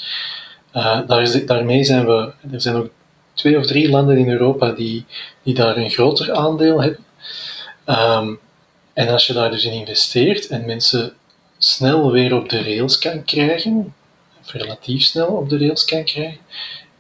Uh, 0.75 1.01
daar 1.07 1.23
is, 1.23 1.47
daarmee 1.47 1.85
zijn 1.85 2.07
we, 2.07 2.33
er 2.53 2.61
zijn 2.61 2.77
ook 2.77 2.91
twee 3.35 3.59
of 3.59 3.67
drie 3.67 3.91
landen 3.91 4.19
in 4.19 4.31
Europa 4.31 4.71
die, 4.71 5.05
die 5.43 5.55
daar 5.55 5.77
een 5.77 5.91
groter 5.91 6.33
aandeel 6.33 6.83
hebben. 6.83 7.05
Um, 7.87 8.39
en 8.95 9.09
als 9.09 9.27
je 9.27 9.33
daar 9.33 9.51
dus 9.51 9.65
in 9.65 9.73
investeert 9.73 10.47
en 10.47 10.67
mensen 10.67 11.13
snel 11.59 12.11
weer 12.11 12.35
op 12.35 12.49
de 12.49 12.63
rails 12.63 12.99
kan 12.99 13.25
krijgen, 13.25 13.95
of 14.41 14.53
relatief 14.53 15.03
snel 15.03 15.27
op 15.27 15.49
de 15.49 15.59
rails 15.59 15.85
kan 15.85 16.05
krijgen, 16.05 16.41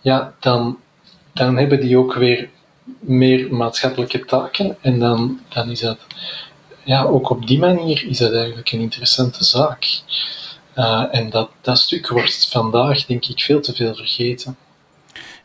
ja, 0.00 0.34
dan, 0.40 0.78
dan 1.32 1.56
hebben 1.56 1.80
die 1.80 1.98
ook 1.98 2.14
weer 2.14 2.48
meer 2.98 3.54
maatschappelijke 3.54 4.24
taken 4.24 4.76
en 4.80 4.98
dan, 4.98 5.40
dan 5.48 5.70
is 5.70 5.80
dat, 5.80 5.98
ja, 6.84 7.04
ook 7.04 7.30
op 7.30 7.46
die 7.46 7.58
manier 7.58 8.06
is 8.08 8.18
dat 8.18 8.32
eigenlijk 8.32 8.72
een 8.72 8.80
interessante 8.80 9.44
zaak. 9.44 10.00
Uh, 10.76 11.04
en 11.10 11.30
dat, 11.30 11.50
dat 11.60 11.78
stuk 11.78 12.08
wordt 12.08 12.48
vandaag, 12.50 13.06
denk 13.06 13.26
ik, 13.26 13.40
veel 13.40 13.60
te 13.60 13.74
veel 13.74 13.94
vergeten 13.94 14.56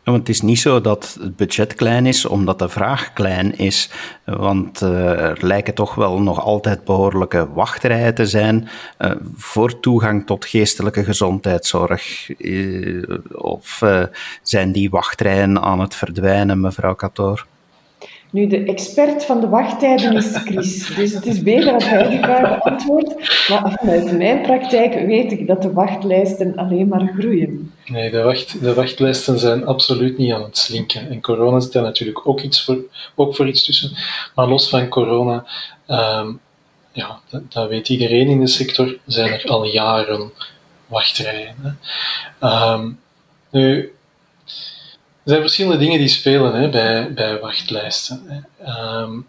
want 0.10 0.28
het 0.28 0.36
is 0.36 0.42
niet 0.42 0.60
zo 0.60 0.82
dat 0.82 1.18
het 1.22 1.36
budget 1.36 1.76
klein 1.76 2.06
is 2.06 2.26
omdat 2.26 2.60
de 2.60 2.70
vraag 2.70 3.14
klein 3.14 3.58
is. 3.58 3.90
Want 4.26 4.82
uh, 4.82 5.22
er 5.22 5.38
lijken 5.46 5.74
toch 5.74 5.96
wel 5.96 6.22
nog 6.22 6.42
altijd 6.42 6.84
behoorlijke 6.84 7.48
wachtrijen 7.54 8.16
te 8.16 8.26
zijn 8.26 8.70
uh, 9.00 9.12
voor 9.36 9.80
toegang 9.80 10.26
tot 10.26 10.46
geestelijke 10.46 11.04
gezondheidszorg. 11.04 12.30
Uh, 12.38 13.04
of 13.32 13.84
zijn 14.42 14.72
die 14.72 14.90
wachtrijen 14.90 15.62
aan 15.62 15.80
het 15.80 15.96
verdwijnen, 15.96 16.60
mevrouw 16.60 16.96
Katoor? 16.96 17.46
Nu, 18.32 18.48
de 18.48 18.64
expert 18.64 19.26
van 19.26 19.42
de 19.42 19.48
wachttijden 19.48 20.14
is 20.16 20.36
Chris, 20.36 20.96
dus 20.96 21.14
het 21.14 21.26
is 21.26 21.42
beter 21.44 21.72
dat 21.72 21.84
hij 21.84 22.10
die 22.10 22.20
vraag 22.20 22.64
beantwoordt. 22.64 23.16
Maar 23.50 23.78
vanuit 23.80 24.18
mijn 24.18 24.42
praktijk 24.42 24.94
weet 24.94 25.32
ik 25.32 25.48
dat 25.48 25.62
de 25.62 25.74
wachtlijsten 25.74 26.56
alleen 26.56 26.88
maar 26.88 27.14
groeien. 27.18 27.74
Nee, 27.86 28.12
de, 28.12 28.22
wacht, 28.22 28.62
de 28.62 28.74
wachtlijsten 28.74 29.40
zijn 29.40 29.66
absoluut 29.66 30.18
niet 30.18 30.34
aan 30.34 30.42
het 30.42 30.58
slinken. 30.58 31.10
En 31.10 31.22
corona 31.22 31.60
zit 31.60 31.74
daar 31.74 31.84
natuurlijk 31.84 32.28
ook, 32.28 32.42
iets 32.42 32.64
voor, 32.64 32.78
ook 33.16 33.36
voor 33.36 33.48
iets 33.48 33.66
tussen. 33.66 33.92
Maar 34.36 34.48
los 34.48 34.70
van 34.70 34.88
corona, 34.88 35.46
um, 35.88 36.40
ja, 36.92 37.20
dat, 37.50 37.70
weet 37.70 37.90
iedereen 37.90 38.28
in 38.28 38.40
de 38.40 38.48
sector, 38.48 38.98
zijn 39.06 39.32
er 39.32 39.46
al 39.46 39.66
jaren 39.66 40.32
wachtrijen. 40.88 41.80
Ehm, 42.40 42.90
nu, 43.52 43.94
er 45.30 45.36
zijn 45.36 45.48
verschillende 45.48 45.86
dingen 45.86 46.00
die 46.00 46.08
spelen 46.08 46.54
hè, 46.54 46.70
bij, 46.70 47.14
bij 47.14 47.40
wachtlijsten. 47.40 48.24
Hè. 48.28 49.02
Um, 49.02 49.28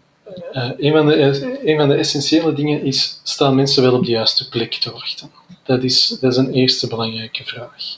een, 0.51 0.91
van 0.91 1.07
de, 1.07 1.61
een 1.65 1.77
van 1.77 1.89
de 1.89 1.95
essentiële 1.95 2.53
dingen 2.53 2.83
is, 2.83 3.19
staan 3.23 3.55
mensen 3.55 3.83
wel 3.83 3.93
op 3.93 4.05
de 4.05 4.11
juiste 4.11 4.49
plek 4.49 4.73
te 4.73 4.91
wachten? 4.91 5.31
Dat 5.63 5.83
is, 5.83 6.17
dat 6.21 6.31
is 6.31 6.37
een 6.37 6.51
eerste 6.51 6.87
belangrijke 6.87 7.43
vraag. 7.43 7.97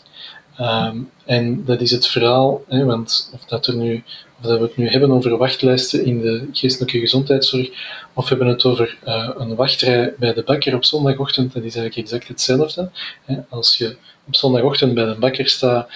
Ehm, 0.58 0.98
en 1.26 1.66
dat 1.66 1.82
is 1.82 1.92
het 1.92 2.08
verhaal, 2.08 2.64
hè, 2.68 2.86
want 2.86 3.30
of, 3.34 3.46
dat, 3.46 3.68
er 3.68 3.76
nu, 3.76 4.04
of 4.40 4.46
dat 4.46 4.60
we 4.60 4.66
het 4.66 4.78
nu 4.78 4.90
hebben 4.90 5.12
over 5.12 5.38
wachtlijsten 5.38 6.06
in 6.06 6.22
de 6.22 6.48
geestelijke 6.52 7.00
gezondheidszorg, 7.00 7.70
of 8.14 8.24
we 8.24 8.36
hebben 8.36 8.48
het 8.48 8.66
over 8.66 8.98
uh, 9.08 9.30
een 9.38 9.56
wachtrij 9.56 10.14
bij 10.18 10.34
de 10.34 10.44
bakker 10.44 10.76
op 10.76 10.86
zondagochtend, 10.86 11.54
dat 11.54 11.64
is 11.64 11.76
eigenlijk 11.76 12.08
exact 12.08 12.28
hetzelfde. 12.28 12.90
Hè. 13.26 13.36
Als 13.50 13.78
je 13.78 13.96
op 14.28 14.36
zondagochtend 14.36 14.94
bij 14.94 15.06
de 15.06 15.16
bakker 15.20 15.50
staat 15.50 15.90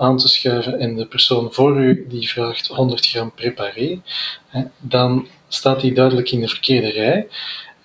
aan 0.00 0.16
te 0.16 0.28
schuiven 0.28 0.78
en 0.78 0.96
de 0.96 1.06
persoon 1.06 1.52
voor 1.52 1.80
u 1.80 2.06
die 2.08 2.28
vraagt 2.28 2.66
100 2.66 3.06
gram 3.06 3.32
preparé, 3.34 4.00
dan 4.78 5.26
staat 5.48 5.82
hij 5.82 5.92
duidelijk 5.92 6.30
in 6.30 6.40
de 6.40 6.48
verkeerde 6.48 6.90
rij. 6.90 7.28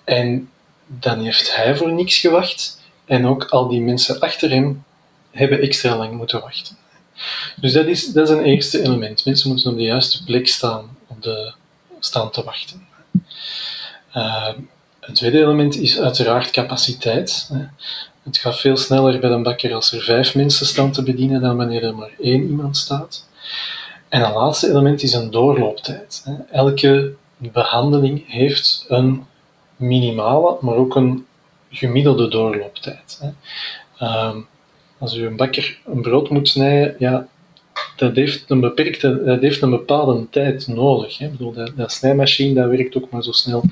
En 0.04 0.50
dan 0.86 1.20
heeft 1.20 1.56
hij 1.56 1.76
voor 1.76 1.92
niks 1.92 2.18
gewacht. 2.18 2.80
En 3.04 3.26
ook 3.26 3.44
al 3.44 3.68
die 3.68 3.80
mensen 3.80 4.20
achter 4.20 4.50
hem 4.50 4.84
hebben 5.30 5.60
extra 5.60 5.96
lang 5.96 6.16
moeten 6.16 6.40
wachten. 6.40 6.76
Dus 7.56 7.72
dat 7.72 7.86
is, 7.86 8.06
dat 8.12 8.28
is 8.28 8.36
een 8.36 8.44
eerste 8.44 8.82
element. 8.82 9.24
Mensen 9.24 9.48
moeten 9.48 9.70
op 9.70 9.76
de 9.76 9.82
juiste 9.82 10.24
plek 10.24 10.48
staan, 10.48 10.96
op 11.06 11.22
de, 11.22 11.52
staan 11.98 12.30
te 12.30 12.44
wachten. 12.44 12.86
Uh, 14.14 14.48
een 15.00 15.14
tweede 15.14 15.38
element 15.38 15.76
is 15.76 16.00
uiteraard 16.00 16.50
capaciteit. 16.50 17.50
Het 18.26 18.38
gaat 18.38 18.60
veel 18.60 18.76
sneller 18.76 19.20
bij 19.20 19.30
een 19.30 19.42
bakker 19.42 19.74
als 19.74 19.92
er 19.92 20.02
vijf 20.02 20.34
mensen 20.34 20.66
staan 20.66 20.92
te 20.92 21.02
bedienen 21.02 21.40
dan 21.40 21.56
wanneer 21.56 21.84
er 21.84 21.94
maar 21.94 22.10
één 22.20 22.48
iemand 22.48 22.76
staat. 22.76 23.28
En 24.08 24.22
een 24.22 24.32
laatste 24.32 24.68
element 24.68 25.02
is 25.02 25.12
een 25.12 25.30
doorlooptijd. 25.30 26.26
Elke 26.50 27.14
behandeling 27.38 28.24
heeft 28.26 28.84
een 28.88 29.26
minimale, 29.76 30.56
maar 30.60 30.74
ook 30.74 30.96
een 30.96 31.26
gemiddelde 31.70 32.28
doorlooptijd. 32.28 33.20
Ehm, 33.98 34.40
als 34.98 35.16
u 35.16 35.26
een 35.26 35.36
bakker 35.36 35.78
een 35.84 36.02
brood 36.02 36.30
moet 36.30 36.48
snijden, 36.48 36.96
ja, 36.98 37.26
dat 37.96 38.16
heeft 38.16 38.50
een, 38.50 38.60
beperkte, 38.60 39.24
dat 39.24 39.40
heeft 39.40 39.62
een 39.62 39.70
bepaalde 39.70 40.26
tijd 40.30 40.66
nodig. 40.66 41.20
Ik 41.20 41.30
bedoel, 41.30 41.52
dat, 41.52 41.72
dat 41.76 41.92
snijmachine 41.92 42.54
dat 42.54 42.70
werkt 42.70 42.96
ook 42.96 43.10
maar 43.10 43.22
zo 43.22 43.32
snel 43.32 43.62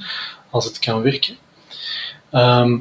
als 0.50 0.64
het 0.64 0.78
kan 0.78 1.02
werken. 1.02 1.36
Ehm, 2.30 2.76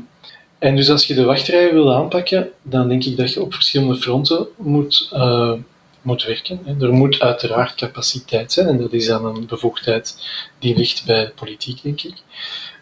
en 0.64 0.76
dus 0.76 0.90
als 0.90 1.06
je 1.06 1.14
de 1.14 1.24
wachtrijen 1.24 1.74
wil 1.74 1.94
aanpakken, 1.94 2.50
dan 2.62 2.88
denk 2.88 3.04
ik 3.04 3.18
dat 3.18 3.34
je 3.34 3.42
op 3.42 3.54
verschillende 3.54 3.96
fronten 3.96 4.48
moet, 4.58 5.10
uh, 5.14 5.54
moet 6.02 6.24
werken. 6.24 6.60
Er 6.80 6.94
moet 6.94 7.20
uiteraard 7.20 7.76
capaciteit 7.76 8.52
zijn, 8.52 8.68
en 8.68 8.78
dat 8.78 8.94
is 8.94 9.08
dan 9.08 9.26
een 9.26 9.46
bevoegdheid 9.46 10.16
die 10.60 10.78
ligt 10.78 11.06
bij 11.06 11.32
politiek, 11.36 11.82
denk 11.82 12.02
ik. 12.02 12.14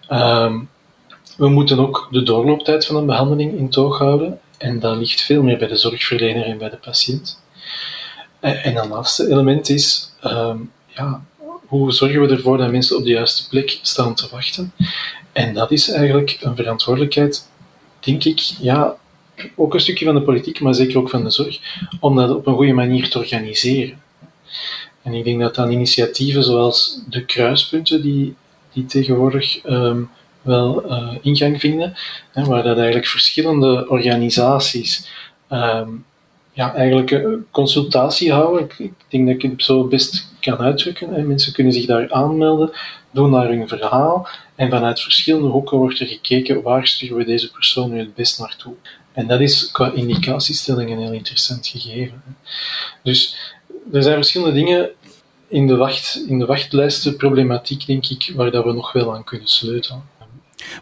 Ehm, 0.07 0.59
we 1.37 1.49
moeten 1.49 1.79
ook 1.79 2.07
de 2.11 2.23
doorlooptijd 2.23 2.85
van 2.85 2.95
een 2.95 3.05
behandeling 3.05 3.57
in 3.57 3.69
toog 3.69 3.97
houden. 3.97 4.39
En 4.57 4.79
dat 4.79 4.97
ligt 4.97 5.21
veel 5.21 5.43
meer 5.43 5.57
bij 5.57 5.67
de 5.67 5.75
zorgverlener 5.75 6.45
en 6.45 6.57
bij 6.57 6.69
de 6.69 6.77
patiënt. 6.77 7.41
En 8.39 8.77
een 8.77 8.87
laatste 8.87 9.29
element 9.29 9.69
is, 9.69 10.13
ehm, 10.19 10.57
ja, 10.87 11.23
hoe 11.67 11.91
zorgen 11.91 12.21
we 12.21 12.27
ervoor 12.27 12.57
dat 12.57 12.71
mensen 12.71 12.97
op 12.97 13.03
de 13.03 13.09
juiste 13.09 13.49
plek 13.49 13.79
staan 13.81 14.15
te 14.15 14.27
wachten? 14.31 14.73
En 15.31 15.53
dat 15.53 15.71
is 15.71 15.89
eigenlijk 15.89 16.37
een 16.41 16.55
verantwoordelijkheid, 16.55 17.49
denk 18.01 18.23
ik, 18.23 18.39
ja, 18.39 18.95
ook 19.55 19.73
een 19.73 19.79
stukje 19.79 20.05
van 20.05 20.15
de 20.15 20.21
politiek, 20.21 20.59
maar 20.59 20.75
zeker 20.75 20.97
ook 20.97 21.09
van 21.09 21.23
de 21.23 21.29
zorg, 21.29 21.59
om 21.99 22.15
dat 22.15 22.35
op 22.35 22.47
een 22.47 22.55
goede 22.55 22.73
manier 22.73 23.09
te 23.09 23.17
organiseren. 23.17 24.01
En 25.01 25.13
ik 25.13 25.23
denk 25.23 25.39
dat 25.39 25.55
dan 25.55 25.71
initiatieven 25.71 26.43
zoals 26.43 27.03
de 27.09 27.25
kruispunten, 27.25 28.01
die, 28.01 28.35
die 28.73 28.85
tegenwoordig 28.85 29.65
um, 29.65 30.09
wel 30.41 30.85
uh, 30.85 31.13
ingang 31.21 31.59
vinden, 31.59 31.93
hè, 32.31 32.45
waar 32.45 32.63
dat 32.63 32.77
eigenlijk 32.77 33.07
verschillende 33.07 33.89
organisaties 33.89 35.09
um, 35.49 36.05
ja, 36.53 36.73
eigenlijk 36.73 37.11
een 37.11 37.45
consultatie 37.51 38.31
houden. 38.31 38.63
Ik, 38.63 38.79
ik, 38.79 38.93
denk 39.07 39.27
dat 39.27 39.35
ik 39.35 39.41
het 39.41 39.63
zo 39.63 39.83
best 39.83 40.27
kan 40.39 40.57
uitdrukken. 40.57 41.27
Mensen 41.27 41.53
kunnen 41.53 41.73
zich 41.73 41.85
daar 41.85 42.11
aanmelden, 42.11 42.71
doen 43.11 43.31
daar 43.31 43.47
hun 43.47 43.67
verhaal 43.67 44.27
en 44.61 44.69
vanuit 44.69 45.01
verschillende 45.01 45.47
hoeken 45.47 45.77
wordt 45.77 45.99
er 45.99 46.07
gekeken 46.07 46.61
waar 46.61 46.87
sturen 46.87 47.17
we 47.17 47.25
deze 47.25 47.51
persoon 47.51 47.91
nu 47.91 47.99
het 47.99 48.15
best 48.15 48.39
naartoe. 48.39 48.73
En 49.13 49.27
dat 49.27 49.39
is 49.39 49.71
qua 49.71 49.91
indicatiestelling 49.91 50.91
een 50.91 51.01
heel 51.01 51.11
interessant 51.11 51.67
gegeven. 51.67 52.23
Dus 53.03 53.37
er 53.91 54.03
zijn 54.03 54.15
verschillende 54.15 54.53
dingen 54.53 54.89
in 55.47 55.67
de, 55.67 55.75
wacht, 55.75 56.23
in 56.27 56.39
de 56.39 56.45
wachtlijstenproblematiek, 56.45 57.85
denk 57.85 58.05
ik, 58.05 58.31
waar 58.35 58.51
dat 58.51 58.63
we 58.63 58.73
nog 58.73 58.91
wel 58.91 59.15
aan 59.15 59.23
kunnen 59.23 59.47
sleutelen. 59.47 60.03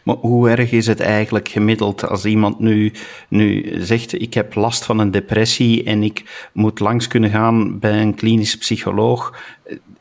Maar 0.03 0.15
hoe 0.15 0.49
erg 0.49 0.71
is 0.71 0.87
het 0.87 0.99
eigenlijk 0.99 1.47
gemiddeld 1.47 2.07
als 2.07 2.25
iemand 2.25 2.59
nu, 2.59 2.93
nu 3.27 3.75
zegt: 3.81 4.21
Ik 4.21 4.33
heb 4.33 4.55
last 4.55 4.85
van 4.85 4.99
een 4.99 5.11
depressie 5.11 5.83
en 5.83 6.03
ik 6.03 6.49
moet 6.53 6.79
langs 6.79 7.07
kunnen 7.07 7.29
gaan 7.29 7.79
bij 7.79 8.01
een 8.01 8.15
klinisch 8.15 8.57
psycholoog? 8.57 9.37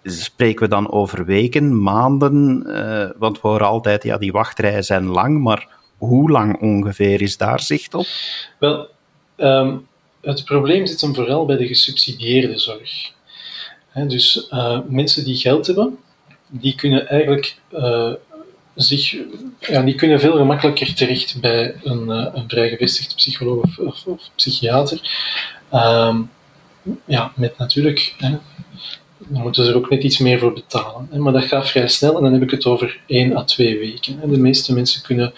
Spreken 0.02 0.62
we 0.62 0.68
dan 0.68 0.90
over 0.90 1.24
weken, 1.24 1.82
maanden? 1.82 2.64
Uh, 2.66 3.10
want 3.18 3.40
we 3.40 3.48
horen 3.48 3.66
altijd: 3.66 4.02
ja, 4.02 4.18
die 4.18 4.32
wachtrijen 4.32 4.84
zijn 4.84 5.06
lang, 5.06 5.42
maar 5.42 5.68
hoe 5.98 6.30
lang 6.30 6.60
ongeveer 6.60 7.22
is 7.22 7.36
daar 7.36 7.60
zicht 7.60 7.94
op? 7.94 8.06
Wel, 8.58 8.88
um, 9.36 9.86
het 10.20 10.44
probleem 10.44 10.86
zit 10.86 11.00
hem 11.00 11.14
vooral 11.14 11.46
bij 11.46 11.56
de 11.56 11.66
gesubsidieerde 11.66 12.58
zorg. 12.58 13.12
Dus 14.06 14.48
uh, 14.50 14.78
mensen 14.88 15.24
die 15.24 15.36
geld 15.36 15.66
hebben, 15.66 15.98
die 16.48 16.74
kunnen 16.74 17.08
eigenlijk 17.08 17.56
uh, 17.72 18.12
zich, 18.78 19.16
ja, 19.60 19.82
die 19.82 19.94
kunnen 19.94 20.20
veel 20.20 20.36
gemakkelijker 20.36 20.94
terecht 20.94 21.40
bij 21.40 21.74
een, 21.82 22.08
uh, 22.08 22.26
een 22.32 22.48
vrijgevestigd 22.48 23.14
psycholoog 23.14 23.78
of, 23.78 24.06
of, 24.06 24.30
psychiater. 24.34 25.00
Um, 25.72 26.30
ja, 27.04 27.32
met 27.36 27.58
natuurlijk, 27.58 28.14
hè, 28.18 28.30
dan 29.18 29.42
moeten 29.42 29.64
ze 29.64 29.70
er 29.70 29.76
ook 29.76 29.90
net 29.90 30.02
iets 30.02 30.18
meer 30.18 30.38
voor 30.38 30.52
betalen. 30.52 31.08
Hè, 31.10 31.18
maar 31.18 31.32
dat 31.32 31.44
gaat 31.44 31.68
vrij 31.68 31.88
snel 31.88 32.16
en 32.16 32.22
dan 32.22 32.32
heb 32.32 32.42
ik 32.42 32.50
het 32.50 32.66
over 32.66 33.00
1 33.06 33.36
à 33.36 33.44
2 33.44 33.78
weken. 33.78 34.18
Hè. 34.20 34.28
De 34.28 34.38
meeste 34.38 34.74
mensen 34.74 35.02
kunnen 35.02 35.32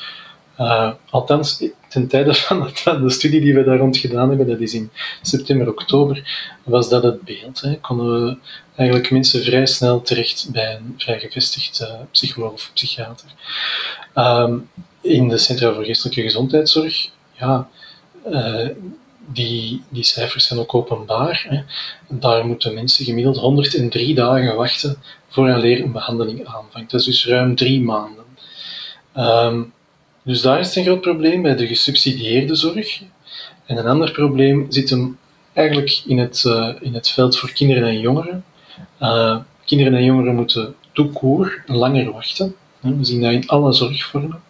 uh, 0.60 0.90
althans, 1.10 1.64
ten 1.88 2.08
tijde 2.08 2.34
van, 2.34 2.70
de 2.84 3.10
studie 3.10 3.40
die 3.40 3.54
we 3.54 3.64
daar 3.64 3.78
rond 3.78 3.96
gedaan 3.96 4.28
hebben, 4.28 4.46
dat 4.46 4.60
is 4.60 4.74
in 4.74 4.90
september, 5.22 5.68
oktober, 5.68 6.48
was 6.64 6.88
dat 6.88 7.02
het 7.02 7.22
beeld. 7.22 7.60
Hè. 7.60 7.74
Konden 7.74 8.26
we 8.26 8.36
eigenlijk 8.80 9.10
mensen 9.10 9.42
vrij 9.42 9.66
snel 9.66 10.02
terecht 10.02 10.48
bij 10.52 10.74
een 10.74 10.94
vrij 10.96 11.20
gevestigd 11.20 11.80
uh, 11.80 11.94
psycholoog 12.10 12.52
of 12.52 12.70
psychiater. 12.74 13.28
Um, 14.14 14.70
in 15.00 15.28
de 15.28 15.38
Centra 15.38 15.72
voor 15.72 15.84
Geestelijke 15.84 16.22
Gezondheidszorg, 16.22 17.08
ja, 17.32 17.68
uh, 18.28 18.68
die, 19.26 19.82
die 19.88 20.04
cijfers 20.04 20.46
zijn 20.46 20.60
ook 20.60 20.74
openbaar. 20.74 21.46
Hè. 21.48 21.62
Daar 22.18 22.46
moeten 22.46 22.74
mensen 22.74 23.04
gemiddeld 23.04 23.36
103 23.36 24.14
dagen 24.14 24.56
wachten 24.56 24.96
voor 25.28 25.48
een 25.48 25.92
behandeling 25.92 26.46
aanvangt. 26.46 26.90
Dat 26.90 27.00
is 27.00 27.06
dus 27.06 27.26
ruim 27.26 27.56
drie 27.56 27.80
maanden. 27.80 28.24
Um, 29.16 29.72
dus 30.22 30.42
daar 30.42 30.60
is 30.60 30.76
een 30.76 30.84
groot 30.84 31.00
probleem 31.00 31.42
bij 31.42 31.56
de 31.56 31.66
gesubsidieerde 31.66 32.54
zorg. 32.54 33.02
En 33.66 33.76
een 33.76 33.86
ander 33.86 34.10
probleem 34.10 34.66
zit 34.68 34.90
hem 34.90 35.18
eigenlijk 35.52 36.02
in 36.06 36.18
het, 36.18 36.44
uh, 36.46 36.68
in 36.80 36.94
het 36.94 37.08
veld 37.08 37.38
voor 37.38 37.52
kinderen 37.52 37.88
en 37.88 38.00
jongeren. 38.00 38.44
Uh, 39.00 39.38
kinderen 39.64 39.94
en 39.94 40.04
jongeren 40.04 40.34
moeten 40.34 40.74
toekoer 40.92 41.62
langer 41.66 42.12
wachten. 42.12 42.54
We 42.80 43.04
zien 43.04 43.20
dat 43.20 43.32
in 43.32 43.48
alle 43.48 43.72
zorgvormen. 43.72 44.42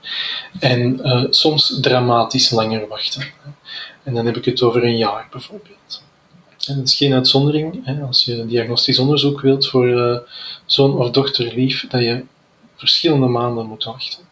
En 0.58 1.00
uh, 1.06 1.24
soms 1.30 1.78
dramatisch 1.80 2.50
langer 2.50 2.88
wachten. 2.88 3.24
En 4.02 4.14
dan 4.14 4.26
heb 4.26 4.36
ik 4.36 4.44
het 4.44 4.62
over 4.62 4.84
een 4.84 4.96
jaar 4.96 5.28
bijvoorbeeld. 5.30 6.02
En 6.66 6.76
dat 6.76 6.86
is 6.86 6.96
geen 6.96 7.12
uitzondering. 7.12 7.80
Hè, 7.84 8.02
als 8.02 8.24
je 8.24 8.46
diagnostisch 8.46 8.98
onderzoek 8.98 9.40
wilt 9.40 9.68
voor 9.68 10.22
zoon 10.66 10.98
of 10.98 11.10
dochter 11.10 11.54
lief, 11.54 11.86
dat 11.88 12.00
je 12.00 12.24
verschillende 12.76 13.26
maanden 13.26 13.66
moet 13.66 13.84
wachten. 13.84 14.24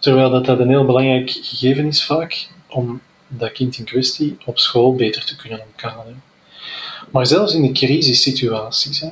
Terwijl 0.00 0.30
dat, 0.30 0.44
dat 0.44 0.58
een 0.58 0.68
heel 0.68 0.84
belangrijk 0.84 1.30
gegeven 1.30 1.86
is 1.86 2.04
vaak 2.04 2.48
om 2.68 3.00
dat 3.28 3.52
kind 3.52 3.78
in 3.78 3.84
kwestie 3.84 4.36
op 4.44 4.58
school 4.58 4.94
beter 4.94 5.24
te 5.24 5.36
kunnen 5.36 5.60
omkaderen. 5.60 6.22
Maar 7.14 7.26
zelfs 7.26 7.54
in 7.54 7.62
de 7.62 7.72
crisissituaties, 7.72 9.00
hè, 9.00 9.08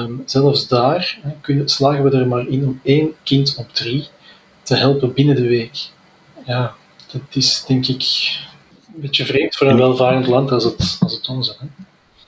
um, 0.00 0.22
zelfs 0.24 0.68
daar 0.68 1.18
slagen 1.64 2.04
we 2.04 2.10
er 2.10 2.26
maar 2.26 2.48
in 2.48 2.66
om 2.66 2.80
één 2.82 3.12
kind 3.22 3.56
op 3.58 3.72
drie 3.72 4.08
te 4.62 4.74
helpen 4.74 5.12
binnen 5.12 5.36
de 5.36 5.46
week. 5.46 5.88
Ja, 6.46 6.74
dat 7.12 7.22
is 7.30 7.64
denk 7.66 7.86
ik 7.86 8.02
een 8.94 9.00
beetje 9.00 9.24
vreemd 9.24 9.56
voor 9.56 9.66
een 9.66 9.76
welvarend 9.76 10.26
land 10.26 10.52
als 10.52 10.64
het, 10.64 10.96
als 11.00 11.14
het 11.14 11.28
onze. 11.28 11.56
Hè. 11.58 11.66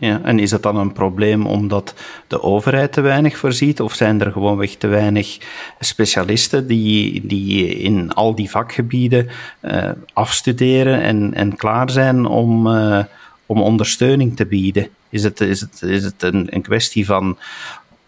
Ja, 0.06 0.20
en 0.22 0.38
is 0.38 0.50
dat 0.50 0.62
dan 0.62 0.76
een 0.76 0.92
probleem 0.92 1.46
omdat 1.46 1.94
de 2.26 2.42
overheid 2.42 2.92
te 2.92 3.00
weinig 3.00 3.36
voorziet, 3.36 3.80
of 3.80 3.94
zijn 3.94 4.20
er 4.20 4.32
gewoonweg 4.32 4.74
te 4.74 4.86
weinig 4.86 5.38
specialisten 5.80 6.66
die, 6.66 7.26
die 7.26 7.66
in 7.66 8.12
al 8.12 8.34
die 8.34 8.50
vakgebieden 8.50 9.28
uh, 9.62 9.90
afstuderen 10.12 11.02
en, 11.02 11.34
en 11.34 11.56
klaar 11.56 11.90
zijn 11.90 12.26
om, 12.26 12.66
uh, 12.66 13.04
om 13.46 13.62
ondersteuning 13.62 14.36
te 14.36 14.46
bieden? 14.46 14.88
Is 15.08 15.22
het, 15.22 15.40
is 15.40 15.60
het, 15.60 15.82
is 15.82 16.04
het 16.04 16.22
een, 16.22 16.46
een 16.50 16.62
kwestie 16.62 17.06
van 17.06 17.38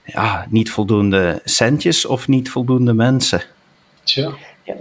ja, 0.04 0.46
niet 0.48 0.70
voldoende 0.70 1.40
centjes 1.44 2.06
of 2.06 2.28
niet 2.28 2.50
voldoende 2.50 2.92
mensen? 2.92 3.42
Tja. 4.02 4.32
Ja. 4.62 4.74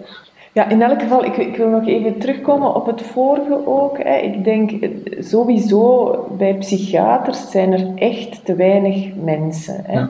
Ja, 0.54 0.70
in 0.70 0.82
elk 0.82 1.02
geval, 1.02 1.26
ik, 1.26 1.38
ik, 1.38 1.56
wil 1.56 1.70
nog 1.70 1.88
even 1.88 2.20
terugkomen 2.20 2.76
op 2.76 2.86
het 2.86 3.02
vorige 3.02 3.68
ook. 3.68 3.98
Hè. 3.98 4.16
Ik 4.16 4.44
denk 4.44 4.72
sowieso 5.20 6.12
bij 6.38 6.56
psychiaters 6.56 7.52
zijn 7.52 7.74
er 7.74 7.92
echt 7.96 8.46
te 8.46 8.56
weinig 8.56 9.16
mensen. 9.16 9.84
Hè. 9.86 10.06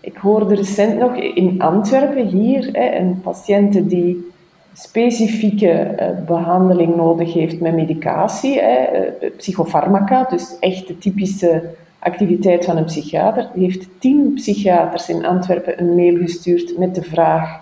Ik 0.00 0.16
hoorde 0.16 0.54
recent 0.54 0.98
nog 0.98 1.16
in 1.16 1.60
Antwerpen 1.60 2.26
hier 2.26 2.68
hè, 2.72 2.96
een 2.96 3.20
patiënt 3.20 3.88
die 3.88 4.30
specifieke 4.72 5.94
uh, 6.00 6.26
behandeling 6.26 6.96
nodig 6.96 7.32
heeft 7.32 7.60
met 7.60 7.74
medicatie, 7.74 8.60
uh, 8.60 9.30
psychofarmaca, 9.36 10.24
dus 10.24 10.56
echt 10.60 10.86
de 10.86 10.98
typische 10.98 11.62
activiteit 11.98 12.64
van 12.64 12.76
een 12.76 12.84
psychiater. 12.84 13.50
Heeft 13.54 13.88
tien 13.98 14.32
psychiaters 14.34 15.08
in 15.08 15.24
Antwerpen 15.24 15.80
een 15.80 15.94
mail 15.94 16.16
gestuurd 16.16 16.78
met 16.78 16.94
de 16.94 17.02
vraag 17.02 17.60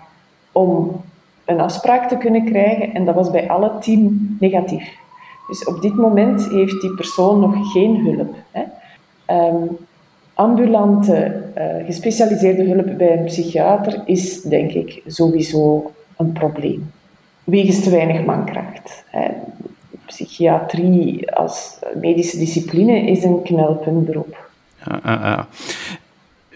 om 0.51 1.01
een 1.45 1.59
afspraak 1.59 2.09
te 2.09 2.17
kunnen 2.17 2.45
krijgen 2.45 2.93
en 2.93 3.05
dat 3.05 3.15
was 3.15 3.31
bij 3.31 3.49
alle 3.49 3.71
tien 3.79 4.37
negatief. 4.39 4.99
Dus 5.47 5.65
op 5.65 5.81
dit 5.81 5.95
moment 5.95 6.49
heeft 6.49 6.81
die 6.81 6.95
persoon 6.95 7.39
nog 7.39 7.71
geen 7.71 7.95
hulp. 8.05 8.35
Hè. 8.51 8.63
Um, 9.47 9.77
ambulante, 10.33 11.43
uh, 11.57 11.85
gespecialiseerde 11.85 12.63
hulp 12.63 12.97
bij 12.97 13.17
een 13.17 13.25
psychiater 13.25 14.01
is, 14.05 14.41
denk 14.41 14.71
ik, 14.71 15.01
sowieso 15.05 15.91
een 16.17 16.31
probleem. 16.31 16.91
Wegens 17.43 17.83
te 17.83 17.89
weinig 17.89 18.25
mankracht. 18.25 19.03
Hè. 19.05 19.27
Psychiatrie 20.05 21.31
als 21.31 21.79
medische 21.95 22.37
discipline 22.37 23.01
is 23.01 23.23
een 23.23 23.41
knelpuntberoep. 23.41 24.49
Ja, 24.85 25.01
uh, 25.05 25.31
uh. 25.31 25.39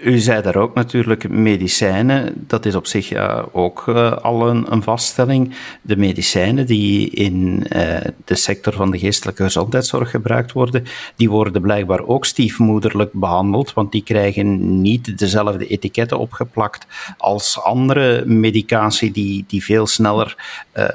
U 0.03 0.17
zei 0.17 0.41
daar 0.41 0.55
ook 0.55 0.73
natuurlijk 0.73 1.29
medicijnen. 1.29 2.45
Dat 2.47 2.65
is 2.65 2.75
op 2.75 2.87
zich 2.87 3.13
ook 3.51 3.87
uh, 3.87 4.11
al 4.11 4.49
een, 4.49 4.83
vaststelling. 4.83 5.55
De 5.81 5.97
medicijnen 5.97 6.65
die 6.65 7.09
in 7.09 7.65
uh, 7.75 7.97
de 8.25 8.35
sector 8.35 8.73
van 8.73 8.91
de 8.91 8.99
geestelijke 8.99 9.43
gezondheidszorg 9.43 10.09
gebruikt 10.09 10.51
worden, 10.51 10.83
die 11.15 11.29
worden 11.29 11.61
blijkbaar 11.61 12.07
ook 12.07 12.25
stiefmoederlijk 12.25 13.13
behandeld, 13.13 13.73
want 13.73 13.91
die 13.91 14.03
krijgen 14.03 14.81
niet 14.81 15.17
dezelfde 15.17 15.67
etiketten 15.67 16.19
opgeplakt 16.19 16.87
als 17.17 17.61
andere 17.61 18.25
medicatie 18.25 19.11
die, 19.11 19.45
die 19.47 19.63
veel 19.63 19.87
sneller 19.87 20.35
uh, 20.73 20.85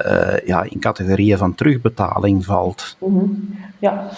ja, 0.45 0.63
in 0.69 0.79
categorieën 0.79 1.37
van 1.37 1.55
terugbetaling 1.55 2.45
valt. 2.45 2.95
Mm. 2.99 3.57
Ja, 3.79 4.09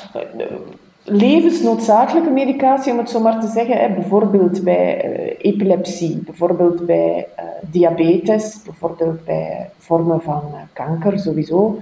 levensnoodzakelijke 1.04 2.30
medicatie, 2.30 2.92
om 2.92 2.98
het 2.98 3.10
zo 3.10 3.20
maar 3.20 3.40
te 3.40 3.48
zeggen. 3.48 3.78
Hè. 3.78 3.94
Bijvoorbeeld 3.94 4.64
bij 4.64 5.06
uh, 5.06 5.52
epilepsie, 5.52 6.18
bijvoorbeeld 6.26 6.86
bij 6.86 7.28
uh, 7.40 7.46
diabetes, 7.62 8.60
bijvoorbeeld 8.66 9.26
bij 9.26 9.70
vormen 9.78 10.22
van 10.22 10.44
uh, 10.52 10.60
kanker 10.74 11.20
sowieso. 11.20 11.80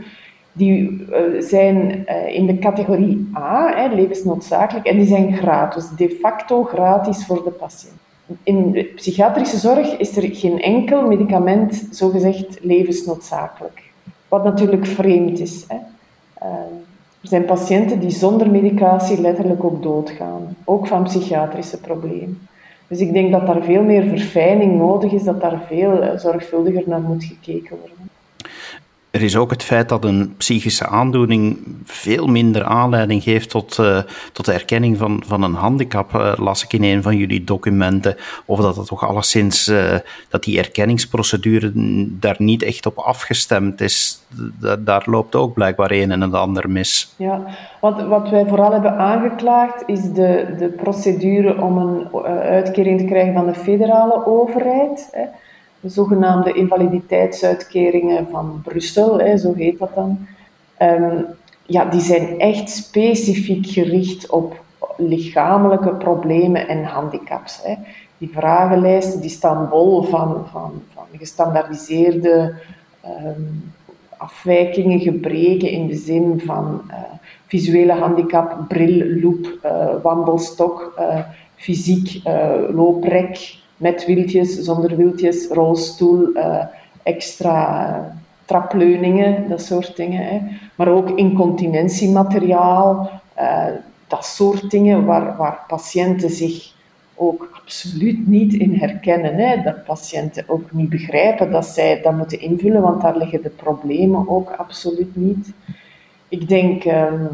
Die 0.53 1.07
zijn 1.39 2.07
in 2.27 2.45
de 2.45 2.59
categorie 2.59 3.31
A, 3.37 3.73
hè, 3.75 3.95
levensnoodzakelijk, 3.95 4.85
en 4.85 4.97
die 4.97 5.07
zijn 5.07 5.33
gratis, 5.33 5.89
de 5.97 6.17
facto 6.21 6.63
gratis 6.63 7.25
voor 7.25 7.43
de 7.43 7.49
patiënt. 7.49 7.93
In 8.43 8.71
de 8.71 8.83
psychiatrische 8.83 9.57
zorg 9.57 9.97
is 9.97 10.17
er 10.17 10.35
geen 10.35 10.61
enkel 10.61 11.07
medicament 11.07 11.87
zogezegd 11.91 12.57
levensnoodzakelijk. 12.61 13.81
Wat 14.27 14.43
natuurlijk 14.43 14.85
vreemd 14.85 15.39
is. 15.39 15.65
Hè. 15.67 15.77
Er 17.21 17.27
zijn 17.27 17.45
patiënten 17.45 17.99
die 17.99 18.09
zonder 18.09 18.49
medicatie 18.49 19.21
letterlijk 19.21 19.63
ook 19.63 19.83
doodgaan, 19.83 20.55
ook 20.63 20.87
van 20.87 21.03
psychiatrische 21.03 21.79
problemen. 21.79 22.47
Dus 22.87 22.99
ik 22.99 23.13
denk 23.13 23.31
dat 23.31 23.45
daar 23.47 23.63
veel 23.63 23.83
meer 23.83 24.07
verfijning 24.07 24.77
nodig 24.77 25.11
is, 25.11 25.23
dat 25.23 25.41
daar 25.41 25.61
veel 25.67 26.01
eh, 26.01 26.17
zorgvuldiger 26.17 26.83
naar 26.85 27.01
moet 27.01 27.23
gekeken 27.23 27.77
worden. 27.77 28.09
Er 29.11 29.21
is 29.21 29.37
ook 29.37 29.49
het 29.49 29.63
feit 29.63 29.89
dat 29.89 30.03
een 30.03 30.33
psychische 30.37 30.87
aandoening 30.87 31.57
veel 31.83 32.27
minder 32.27 32.63
aanleiding 32.63 33.23
geeft 33.23 33.49
tot, 33.49 33.77
uh, 33.77 33.99
tot 34.31 34.45
de 34.45 34.53
erkenning 34.53 34.97
van, 34.97 35.23
van 35.25 35.43
een 35.43 35.53
handicap, 35.53 36.13
uh, 36.13 36.33
las 36.35 36.63
ik 36.63 36.73
in 36.73 36.83
een 36.83 37.01
van 37.01 37.17
jullie 37.17 37.43
documenten. 37.43 38.15
Of 38.45 38.59
dat 38.59 38.75
het 38.75 38.87
toch 38.87 39.07
alleszins, 39.07 39.67
uh, 39.67 39.95
dat 40.29 40.43
die 40.43 40.57
erkenningsprocedure 40.57 41.71
daar 42.19 42.35
niet 42.37 42.63
echt 42.63 42.85
op 42.85 42.97
afgestemd 42.97 43.81
is. 43.81 44.19
daar 44.79 45.03
loopt 45.05 45.35
ook 45.35 45.53
blijkbaar 45.53 45.91
een 45.91 46.11
en 46.11 46.21
het 46.21 46.33
ander 46.33 46.69
mis. 46.69 47.13
Ja, 47.15 47.43
wat, 47.81 48.07
wat 48.07 48.29
wij 48.29 48.45
vooral 48.47 48.71
hebben 48.71 48.97
aangeklaagd 48.97 49.83
is 49.85 50.01
de, 50.01 50.55
de 50.57 50.67
procedure 50.67 51.61
om 51.61 51.77
een 51.77 52.07
uitkering 52.41 52.99
te 52.99 53.05
krijgen 53.05 53.33
van 53.33 53.45
de 53.45 53.55
federale 53.55 54.25
overheid. 54.25 55.07
Hè 55.11 55.23
de 55.81 55.89
zogenaamde 55.89 56.53
invaliditeitsuitkeringen 56.53 58.27
van 58.29 58.61
Brussel, 58.63 59.19
hè, 59.19 59.37
zo 59.37 59.53
heet 59.53 59.79
dat 59.79 59.93
dan. 59.95 60.27
Um, 60.81 61.25
ja, 61.65 61.85
die 61.85 62.01
zijn 62.01 62.39
echt 62.39 62.69
specifiek 62.69 63.65
gericht 63.65 64.29
op 64.29 64.63
lichamelijke 64.97 65.93
problemen 65.95 66.67
en 66.67 66.83
handicaps. 66.83 67.59
Hè. 67.63 67.75
Die 68.17 68.29
vragenlijsten 68.33 69.21
die 69.21 69.29
staan 69.29 69.69
bol 69.69 70.03
van, 70.03 70.47
van, 70.51 70.81
van 70.93 71.05
gestandaardiseerde 71.17 72.55
um, 73.05 73.73
afwijkingen, 74.17 74.99
gebreken 74.99 75.69
in 75.69 75.87
de 75.87 75.95
zin 75.95 76.41
van 76.45 76.81
uh, 76.87 76.95
visuele 77.47 77.93
handicap, 77.93 78.65
bril, 78.67 79.19
loop, 79.21 79.59
uh, 79.65 80.01
wandelstok, 80.03 80.93
uh, 80.99 81.19
fysiek, 81.55 82.21
looprek, 82.73 83.60
met 83.81 84.05
wieltjes, 84.05 84.59
zonder 84.59 84.95
wieltjes, 84.95 85.47
rolstoel, 85.47 86.29
uh, 86.33 86.63
extra 87.03 88.15
trapleuningen, 88.45 89.49
dat 89.49 89.61
soort 89.61 89.95
dingen. 89.95 90.25
Hè. 90.25 90.41
Maar 90.75 90.87
ook 90.87 91.09
incontinentiemateriaal, 91.09 93.09
uh, 93.39 93.65
dat 94.07 94.25
soort 94.25 94.69
dingen 94.69 95.05
waar, 95.05 95.37
waar 95.37 95.63
patiënten 95.67 96.29
zich 96.29 96.73
ook 97.15 97.49
absoluut 97.61 98.27
niet 98.27 98.53
in 98.53 98.73
herkennen. 98.73 99.35
Hè. 99.35 99.61
Dat 99.61 99.85
patiënten 99.85 100.43
ook 100.47 100.71
niet 100.71 100.89
begrijpen 100.89 101.51
dat 101.51 101.65
zij 101.65 102.01
dat 102.01 102.17
moeten 102.17 102.39
invullen, 102.39 102.81
want 102.81 103.01
daar 103.01 103.17
liggen 103.17 103.41
de 103.41 103.49
problemen 103.49 104.29
ook 104.29 104.51
absoluut 104.57 105.15
niet. 105.15 105.51
Ik 106.29 106.47
denk, 106.47 106.85
um, 106.85 107.27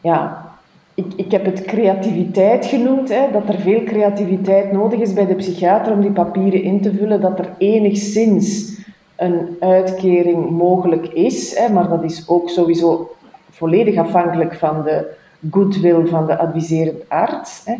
ja, 0.00 0.50
ik, 0.96 1.12
ik 1.16 1.30
heb 1.30 1.44
het 1.44 1.64
creativiteit 1.64 2.66
genoemd, 2.66 3.08
hè, 3.08 3.30
dat 3.32 3.48
er 3.48 3.60
veel 3.60 3.82
creativiteit 3.82 4.72
nodig 4.72 5.00
is 5.00 5.12
bij 5.12 5.26
de 5.26 5.34
psychiater 5.34 5.92
om 5.92 6.00
die 6.00 6.10
papieren 6.10 6.62
in 6.62 6.80
te 6.80 6.94
vullen, 6.94 7.20
dat 7.20 7.38
er 7.38 7.54
enigszins 7.58 8.78
een 9.16 9.56
uitkering 9.60 10.50
mogelijk 10.50 11.06
is, 11.06 11.58
hè, 11.58 11.72
maar 11.72 11.88
dat 11.88 12.04
is 12.04 12.28
ook 12.28 12.48
sowieso 12.48 13.10
volledig 13.50 13.96
afhankelijk 13.96 14.54
van 14.54 14.82
de 14.84 15.14
goodwill 15.50 16.06
van 16.06 16.26
de 16.26 16.38
adviserend 16.38 17.08
arts. 17.08 17.62
Hè. 17.64 17.74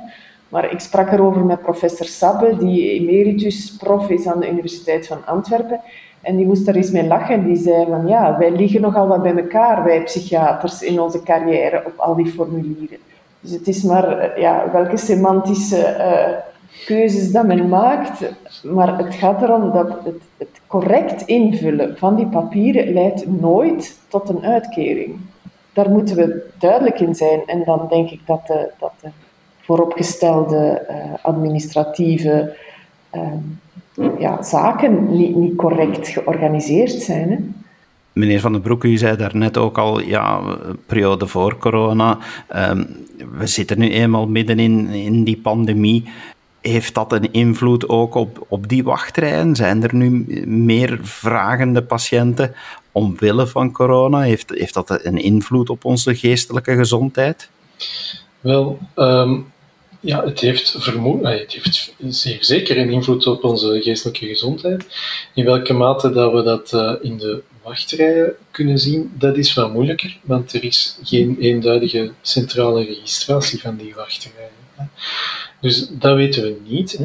Maar 0.48 0.72
ik 0.72 0.80
sprak 0.80 1.12
erover 1.12 1.44
met 1.44 1.62
professor 1.62 2.06
Sabbe, 2.06 2.56
die 2.56 2.90
emeritus 2.90 3.76
prof 3.76 4.10
is 4.10 4.26
aan 4.26 4.40
de 4.40 4.50
Universiteit 4.50 5.06
van 5.06 5.26
Antwerpen. 5.26 5.80
En 6.20 6.36
die 6.36 6.46
moest 6.46 6.66
daar 6.66 6.74
eens 6.74 6.90
mee 6.90 7.06
lachen. 7.06 7.44
Die 7.44 7.56
zei 7.56 7.86
van 7.88 8.06
ja, 8.06 8.38
wij 8.38 8.50
liggen 8.50 8.80
nogal 8.80 9.06
wat 9.08 9.22
bij 9.22 9.36
elkaar, 9.36 9.84
wij 9.84 10.02
psychiaters, 10.02 10.82
in 10.82 11.00
onze 11.00 11.22
carrière 11.22 11.82
op 11.86 11.92
al 11.96 12.14
die 12.14 12.26
formulieren. 12.26 12.98
Dus 13.46 13.54
het 13.54 13.68
is 13.68 13.82
maar 13.82 14.18
eh, 14.18 14.40
ja, 14.40 14.70
welke 14.72 14.96
semantische 14.96 15.96
uh, 15.98 16.36
keuzes 16.86 17.32
dat 17.32 17.46
men 17.46 17.68
maakt. 17.68 18.32
Maar 18.62 18.98
het 18.98 19.14
gaat 19.14 19.42
erom 19.42 19.72
dat 19.72 19.88
het, 20.04 20.22
het, 20.36 20.48
correct 20.66 21.22
invullen 21.22 21.98
van 21.98 22.14
die 22.14 22.26
papieren 22.26 22.92
leidt 22.92 23.40
nooit 23.40 23.98
tot 24.08 24.28
een 24.28 24.44
uitkering. 24.44 25.16
Daar 25.72 25.90
moeten 25.90 26.16
we 26.16 26.50
duidelijk 26.58 27.00
in 27.00 27.14
zijn. 27.14 27.42
En 27.46 27.64
dan 27.64 27.86
denk 27.88 28.10
ik 28.10 28.20
dat 28.26 28.46
de, 28.46 28.70
dat 28.78 28.92
de 29.00 29.08
vooropgestelde 29.60 30.86
uh, 30.90 30.96
administratieve 31.22 32.56
ja, 34.18 34.42
zaken 34.42 35.16
niet, 35.16 35.36
niet 35.36 35.56
correct 35.56 36.08
georganiseerd 36.08 37.02
zijn. 37.02 37.30
Hè? 37.30 37.38
Meneer 38.16 38.40
Van 38.40 38.52
den 38.52 38.60
Broek, 38.60 38.84
u 38.84 38.96
zei 38.96 39.16
daarnet 39.16 39.56
ook 39.56 39.78
al, 39.78 40.00
ja, 40.00 40.58
periode 40.86 41.26
voor 41.26 41.58
corona. 41.58 42.18
Um, 42.54 43.06
we 43.38 43.46
zitten 43.46 43.78
nu 43.78 43.90
eenmaal 43.90 44.26
midden 44.26 44.58
in, 44.58 44.88
in 44.88 45.24
die 45.24 45.36
pandemie. 45.36 46.04
Heeft 46.60 46.94
dat 46.94 47.12
een 47.12 47.32
invloed 47.32 47.88
ook 47.88 48.14
op, 48.14 48.46
op 48.48 48.68
die 48.68 48.84
wachtrijen? 48.84 49.56
Zijn 49.56 49.82
er 49.82 49.94
nu 49.94 50.24
meer 50.46 50.98
vragende 51.02 51.82
patiënten 51.82 52.54
omwille 52.92 53.46
van 53.46 53.72
corona? 53.72 54.20
Heeft, 54.20 54.50
heeft 54.50 54.74
dat 54.74 55.04
een 55.04 55.18
invloed 55.18 55.70
op 55.70 55.84
onze 55.84 56.14
geestelijke 56.14 56.76
gezondheid? 56.76 57.48
Wel, 58.40 58.78
um, 58.94 59.52
ja, 60.00 60.24
het 60.24 60.40
heeft, 60.40 60.76
vermoed, 60.78 61.22
het 61.22 61.52
heeft 61.52 61.94
zeer 62.08 62.38
zeker 62.40 62.78
een 62.78 62.90
invloed 62.90 63.26
op 63.26 63.44
onze 63.44 63.80
geestelijke 63.82 64.26
gezondheid. 64.26 64.86
In 65.34 65.44
welke 65.44 65.72
mate 65.72 66.10
dat 66.10 66.32
we 66.32 66.42
dat 66.42 66.72
uh, 66.72 66.92
in 67.02 67.18
de 67.18 67.42
wachtrijen 67.66 68.32
kunnen 68.50 68.78
zien, 68.78 69.12
dat 69.18 69.36
is 69.36 69.54
wel 69.54 69.70
moeilijker, 69.70 70.18
want 70.22 70.52
er 70.52 70.64
is 70.64 70.98
geen 71.02 71.36
eenduidige 71.40 72.12
centrale 72.22 72.84
registratie 72.84 73.60
van 73.60 73.76
die 73.76 73.94
wachtrijen. 73.94 74.54
Dus 75.60 75.88
dat 75.90 76.16
weten 76.16 76.42
we 76.42 76.56
niet. 76.64 76.92
Hè. 76.98 77.04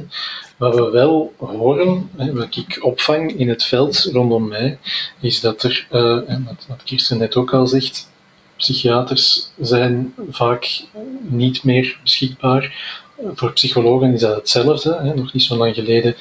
Wat 0.57 0.75
we 0.75 0.89
wel 0.89 1.33
horen, 1.37 2.09
hè, 2.15 2.33
wat 2.33 2.55
ik 2.55 2.77
opvang 2.81 3.31
in 3.31 3.49
het 3.49 3.63
veld 3.63 4.09
rondom 4.13 4.47
mij, 4.47 4.77
is 5.19 5.39
dat 5.39 5.63
er, 5.63 5.87
uh, 5.91 6.15
wat, 6.45 6.65
wat 6.67 6.83
Kirsten 6.83 7.17
net 7.17 7.35
ook 7.35 7.53
al 7.53 7.67
zegt, 7.67 8.09
psychiaters 8.57 9.51
zijn 9.59 10.13
vaak 10.29 10.83
niet 11.21 11.63
meer 11.63 11.99
beschikbaar. 12.03 12.99
Voor 13.33 13.53
psychologen 13.53 14.13
is 14.13 14.19
dat 14.19 14.35
hetzelfde. 14.35 14.99
Hè. 15.01 15.13
Nog 15.13 15.33
niet 15.33 15.43
zo 15.43 15.55
lang 15.55 15.75
geleden 15.75 16.15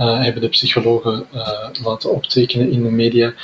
uh, 0.00 0.22
hebben 0.22 0.42
de 0.42 0.48
psychologen 0.48 1.26
uh, 1.34 1.68
laten 1.82 2.12
optekenen 2.12 2.70
in 2.70 2.82
de 2.82 2.90
media 2.90 3.34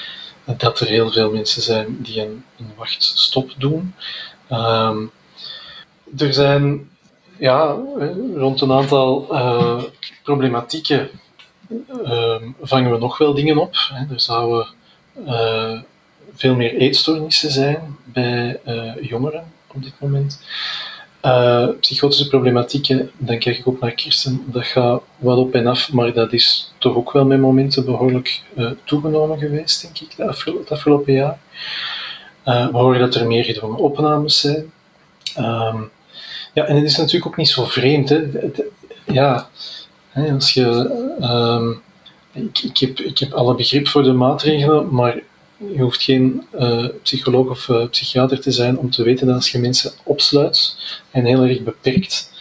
dat 0.44 0.80
er 0.80 0.86
heel 0.86 1.10
veel 1.10 1.32
mensen 1.32 1.62
zijn 1.62 1.96
die 1.98 2.20
een, 2.20 2.44
een 2.58 2.72
wachtstop 2.76 3.50
doen. 3.58 3.94
Um, 4.50 5.10
er 6.18 6.32
zijn 6.32 6.90
ja, 7.38 7.76
rond 8.34 8.60
een 8.60 8.72
aantal 8.72 9.28
uh, 9.30 9.82
problematieken 10.22 11.10
uh, 12.04 12.36
vangen 12.62 12.92
we 12.92 12.98
nog 12.98 13.18
wel 13.18 13.34
dingen 13.34 13.58
op. 13.58 13.74
Hè. 13.92 14.14
Er 14.14 14.20
zouden 14.20 14.66
uh, 15.26 15.80
veel 16.34 16.54
meer 16.54 16.74
eetstoornissen 16.74 17.50
zijn 17.50 17.96
bij 18.04 18.60
jongeren 19.00 19.52
op 19.66 19.82
dit 19.82 19.94
moment. 19.98 20.40
Psychotische 21.80 22.28
problematieken, 22.28 23.10
dan 23.16 23.38
kijk 23.38 23.58
ik 23.58 23.68
ook 23.68 23.80
naar 23.80 23.92
Kirsten, 23.92 24.44
dat 24.46 24.66
gaat 24.66 25.02
wat 25.18 25.38
op 25.38 25.54
en 25.54 25.66
af, 25.66 25.92
maar 25.92 26.12
dat 26.12 26.32
is 26.32 26.72
toch 26.78 26.96
ook 26.96 27.12
wel 27.12 27.24
met 27.24 27.40
momenten 27.40 27.84
behoorlijk 27.84 28.42
toegenomen 28.84 29.38
geweest, 29.38 29.82
denk 29.82 29.98
ik, 29.98 30.14
het 30.16 30.70
afgelopen 30.70 31.12
jaar. 31.12 31.38
we 32.44 32.68
horen 32.72 33.00
dat 33.00 33.14
er 33.14 33.26
meer 33.26 33.44
gedwongen 33.44 33.78
opnames 33.78 34.40
zijn. 34.40 34.72
Um, 35.38 35.90
ja, 36.52 36.64
en 36.64 36.76
het 36.76 36.84
is 36.84 36.96
natuurlijk 36.96 37.26
ook 37.26 37.36
niet 37.36 37.48
zo 37.48 37.64
vreemd. 37.64 38.08
Hè. 38.08 38.22
ja, 39.06 39.48
als 40.14 40.54
je. 40.54 40.66
Um, 41.20 41.82
ik, 42.32 42.58
ik, 42.58 42.78
heb, 42.78 42.98
ik 42.98 43.18
heb 43.18 43.32
alle 43.32 43.54
begrip 43.54 43.88
voor 43.88 44.02
de 44.02 44.12
maatregelen, 44.12 44.94
maar 44.94 45.22
je 45.70 45.82
hoeft 45.82 46.02
geen 46.02 46.46
uh, 46.54 46.88
psycholoog 47.02 47.48
of 47.48 47.68
uh, 47.68 47.88
psychiater 47.88 48.40
te 48.40 48.50
zijn 48.50 48.78
om 48.78 48.90
te 48.90 49.02
weten 49.02 49.26
dat 49.26 49.36
als 49.36 49.50
je 49.50 49.58
mensen 49.58 49.92
opsluit 50.02 50.76
en 51.10 51.24
heel 51.24 51.42
erg 51.42 51.62
beperkt, 51.62 52.32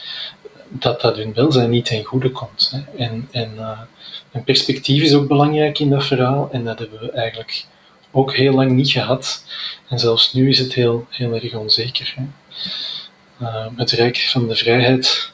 dat 0.68 1.02
dat 1.02 1.18
hun 1.18 1.34
welzijn 1.34 1.70
niet 1.70 1.86
ten 1.86 2.04
goede 2.04 2.32
komt. 2.32 2.74
Hè. 2.76 3.04
En, 3.04 3.28
en, 3.32 3.54
uh, 3.56 3.80
perspectief 4.46 5.04
is 5.04 5.14
ook 5.14 5.28
belangrijk 5.28 5.80
in 5.80 5.90
dat 5.90 6.06
verhaal 6.06 6.50
en 6.52 6.64
dat 6.64 6.80
hebben 6.80 7.00
we 7.00 7.12
eigenlijk 7.12 7.66
ook 8.12 8.36
heel 8.36 8.54
lang 8.54 8.72
niet 8.72 8.90
gehad. 8.90 9.44
En 9.90 10.00
zelfs 10.00 10.34
nu 10.34 10.50
is 10.50 10.60
het 10.60 10.74
heel, 10.74 11.06
heel 11.10 11.34
erg 11.34 11.54
onzeker. 11.54 12.16
Hè. 12.16 12.24
Het 13.76 13.92
rijk 13.92 14.18
van 14.18 14.48
de 14.48 14.56
vrijheid 14.56 15.32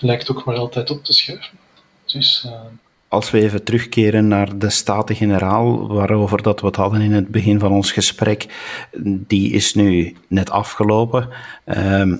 lijkt 0.00 0.30
ook 0.30 0.44
maar 0.44 0.56
altijd 0.56 0.90
op 0.90 1.04
te 1.04 1.12
schuiven. 1.12 1.58
Dus. 2.06 2.46
Als 3.08 3.30
we 3.30 3.40
even 3.40 3.64
terugkeren 3.64 4.28
naar 4.28 4.58
de 4.58 4.70
Staten-Generaal, 4.70 5.88
waarover 5.88 6.42
dat 6.42 6.60
we 6.60 6.66
het 6.66 6.76
hadden 6.76 7.00
in 7.00 7.12
het 7.12 7.28
begin 7.28 7.58
van 7.58 7.72
ons 7.72 7.92
gesprek, 7.92 8.46
die 9.02 9.52
is 9.52 9.74
nu 9.74 10.16
net 10.28 10.50
afgelopen. 10.50 11.28
Uh, 11.66 12.12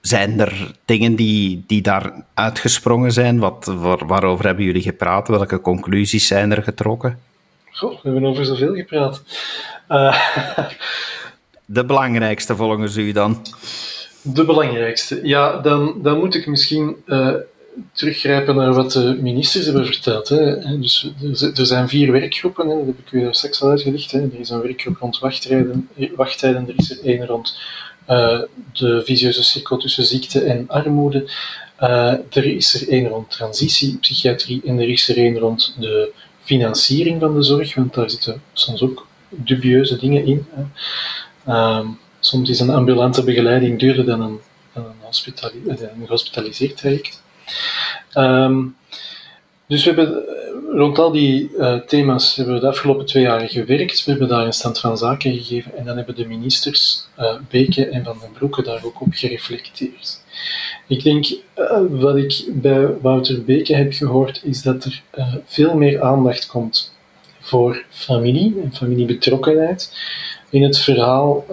zijn 0.00 0.40
er 0.40 0.72
dingen 0.84 1.14
die, 1.14 1.64
die 1.66 1.82
daar 1.82 2.12
uitgesprongen 2.34 3.12
zijn? 3.12 3.38
Wat, 3.38 3.72
waar, 3.76 4.06
waarover 4.06 4.44
hebben 4.44 4.64
jullie 4.64 4.82
gepraat? 4.82 5.28
Welke 5.28 5.60
conclusies 5.60 6.26
zijn 6.26 6.50
er 6.50 6.62
getrokken? 6.62 7.18
Goh, 7.70 8.02
we 8.02 8.10
hebben 8.10 8.24
over 8.24 8.44
zoveel 8.44 8.74
gepraat. 8.74 9.22
Uh, 9.88 10.20
de 11.64 11.84
belangrijkste 11.84 12.56
volgens 12.56 12.96
u 12.96 13.12
dan? 13.12 13.42
De 14.22 14.44
belangrijkste. 14.44 15.20
Ja, 15.22 15.58
dan, 15.58 15.94
dan 16.02 16.18
moet 16.18 16.34
ik 16.34 16.46
misschien 16.46 16.96
uh, 17.06 17.34
teruggrijpen 17.92 18.56
naar 18.56 18.74
wat 18.74 18.92
de 18.92 19.18
ministers 19.20 19.64
hebben 19.64 19.86
verteld. 19.86 20.28
Hè. 20.28 20.78
Dus 20.80 21.12
er, 21.54 21.66
zijn 21.66 21.88
vier 21.88 22.12
werkgroepen, 22.12 22.68
hè. 22.68 22.76
dat 22.76 22.86
heb 22.86 22.98
ik 22.98 23.12
u 23.12 23.20
daar 23.20 23.34
straks 23.34 23.62
al 23.62 23.70
uitgelegd. 23.70 24.10
Hè. 24.10 24.20
Er 24.20 24.40
is 24.40 24.50
een 24.50 24.60
werkgroep 24.60 24.96
rond 24.96 25.18
wachttijden, 25.18 25.88
wachttijden 26.16 26.68
er 26.68 26.74
is 26.76 26.90
er 26.90 27.04
één 27.04 27.26
rond 27.26 27.58
uh, 28.08 28.40
de 28.72 29.02
visieuze 29.04 29.42
cirkel 29.42 29.76
tussen 29.76 30.04
ziekte 30.04 30.40
en 30.40 30.68
armoede. 30.68 31.30
Uh, 31.80 32.12
er 32.30 32.44
is 32.44 32.74
er 32.74 32.88
één 32.88 33.08
rond 33.08 33.30
transitiepsychiatrie 33.30 34.62
en 34.64 34.78
er 34.78 34.88
is 34.88 35.08
er 35.08 35.16
één 35.16 35.38
rond 35.38 35.76
de 35.78 36.12
financiering 36.42 37.20
van 37.20 37.34
de 37.34 37.42
zorg, 37.42 37.74
want 37.74 37.94
daar 37.94 38.10
zitten 38.10 38.42
soms 38.52 38.82
ook 38.82 39.06
dubieuze 39.28 39.98
dingen 39.98 40.26
in. 40.26 40.46
Hè. 40.50 40.62
Uh, 41.52 41.88
Soms 42.20 42.50
is 42.50 42.60
een 42.60 42.70
ambulante 42.70 43.24
begeleiding 43.24 43.78
duurder 43.78 44.04
dan 44.04 44.20
een, 44.20 44.40
dan 44.72 44.84
een, 44.84 45.64
een 45.64 46.06
gehospitaliseerd 46.06 46.76
traject. 46.76 47.22
Um, 48.14 48.76
dus 49.66 49.84
we 49.84 49.90
hebben 49.90 50.24
rond 50.72 50.98
al 50.98 51.10
die 51.10 51.50
uh, 51.58 51.80
thema's 51.80 52.36
hebben 52.36 52.54
we 52.54 52.60
de 52.60 52.66
afgelopen 52.66 53.06
twee 53.06 53.22
jaar 53.22 53.48
gewerkt. 53.48 54.04
We 54.04 54.10
hebben 54.10 54.28
daar 54.28 54.46
een 54.46 54.52
stand 54.52 54.78
van 54.78 54.98
zaken 54.98 55.32
gegeven 55.32 55.76
en 55.76 55.84
dan 55.84 55.96
hebben 55.96 56.14
de 56.14 56.26
ministers 56.26 57.06
uh, 57.18 57.34
Beke 57.50 57.86
en 57.86 58.04
Van 58.04 58.18
den 58.20 58.32
Broeke 58.32 58.62
daar 58.62 58.84
ook 58.84 59.00
op 59.00 59.08
gereflecteerd. 59.10 60.20
Ik 60.86 61.02
denk, 61.02 61.26
wat 61.90 62.16
ik 62.16 62.44
bij 62.48 62.86
Wouter 63.00 63.44
Beke 63.44 63.74
heb 63.74 63.92
gehoord, 63.92 64.40
is 64.44 64.62
dat 64.62 64.84
er 64.84 65.02
veel 65.46 65.74
meer 65.74 66.02
aandacht 66.02 66.46
komt 66.46 66.94
voor 67.40 67.84
familie 67.88 68.60
en 68.62 68.74
familiebetrokkenheid 68.74 69.92
in 70.50 70.62
het 70.62 70.78
verhaal 70.78 71.44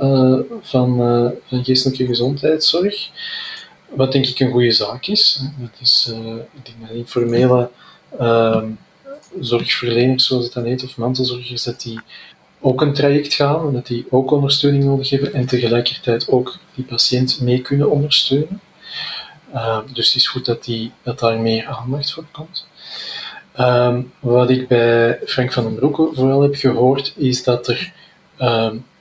van, 0.61 0.97
van 1.47 1.63
geestelijke 1.63 2.05
gezondheidszorg. 2.05 3.09
Wat 3.89 4.11
denk 4.11 4.25
ik 4.25 4.39
een 4.39 4.51
goede 4.51 4.71
zaak 4.71 5.05
is. 5.05 5.41
Dat 5.57 5.69
is 5.81 6.09
uh, 6.11 6.35
ik 6.35 6.65
denk 6.65 6.91
informele 6.91 7.69
ehm, 8.19 8.69
zorgverleners, 9.39 10.27
zoals 10.27 10.43
het 10.43 10.53
dan 10.53 10.65
heet, 10.65 10.83
of 10.83 10.97
mantelzorgers, 10.97 11.63
dat 11.63 11.81
die 11.81 11.99
ook 12.59 12.81
een 12.81 12.93
traject 12.93 13.33
gaan 13.33 13.67
en 13.67 13.73
dat 13.73 13.87
die 13.87 14.05
ook 14.09 14.31
ondersteuning 14.31 14.83
nodig 14.83 15.09
hebben 15.09 15.33
en 15.33 15.45
tegelijkertijd 15.45 16.29
ook 16.29 16.57
die 16.75 16.85
patiënt 16.85 17.41
mee 17.41 17.61
kunnen 17.61 17.89
ondersteunen. 17.89 18.61
Ehm, 19.53 19.81
dus 19.93 20.07
het 20.07 20.15
is 20.15 20.27
goed 20.27 20.45
dat, 20.45 20.63
die, 20.63 20.91
dat 21.03 21.19
daar 21.19 21.39
meer 21.39 21.65
aandacht 21.65 22.13
voor 22.13 22.25
komt. 22.31 22.67
Ehm, 23.53 24.01
wat 24.19 24.49
ik 24.49 24.67
bij 24.67 25.19
Frank 25.25 25.53
van 25.53 25.63
den 25.63 25.75
Broeke 25.75 26.09
vooral 26.13 26.41
heb 26.41 26.55
gehoord, 26.55 27.13
is 27.15 27.43
dat 27.43 27.67
er 27.67 27.93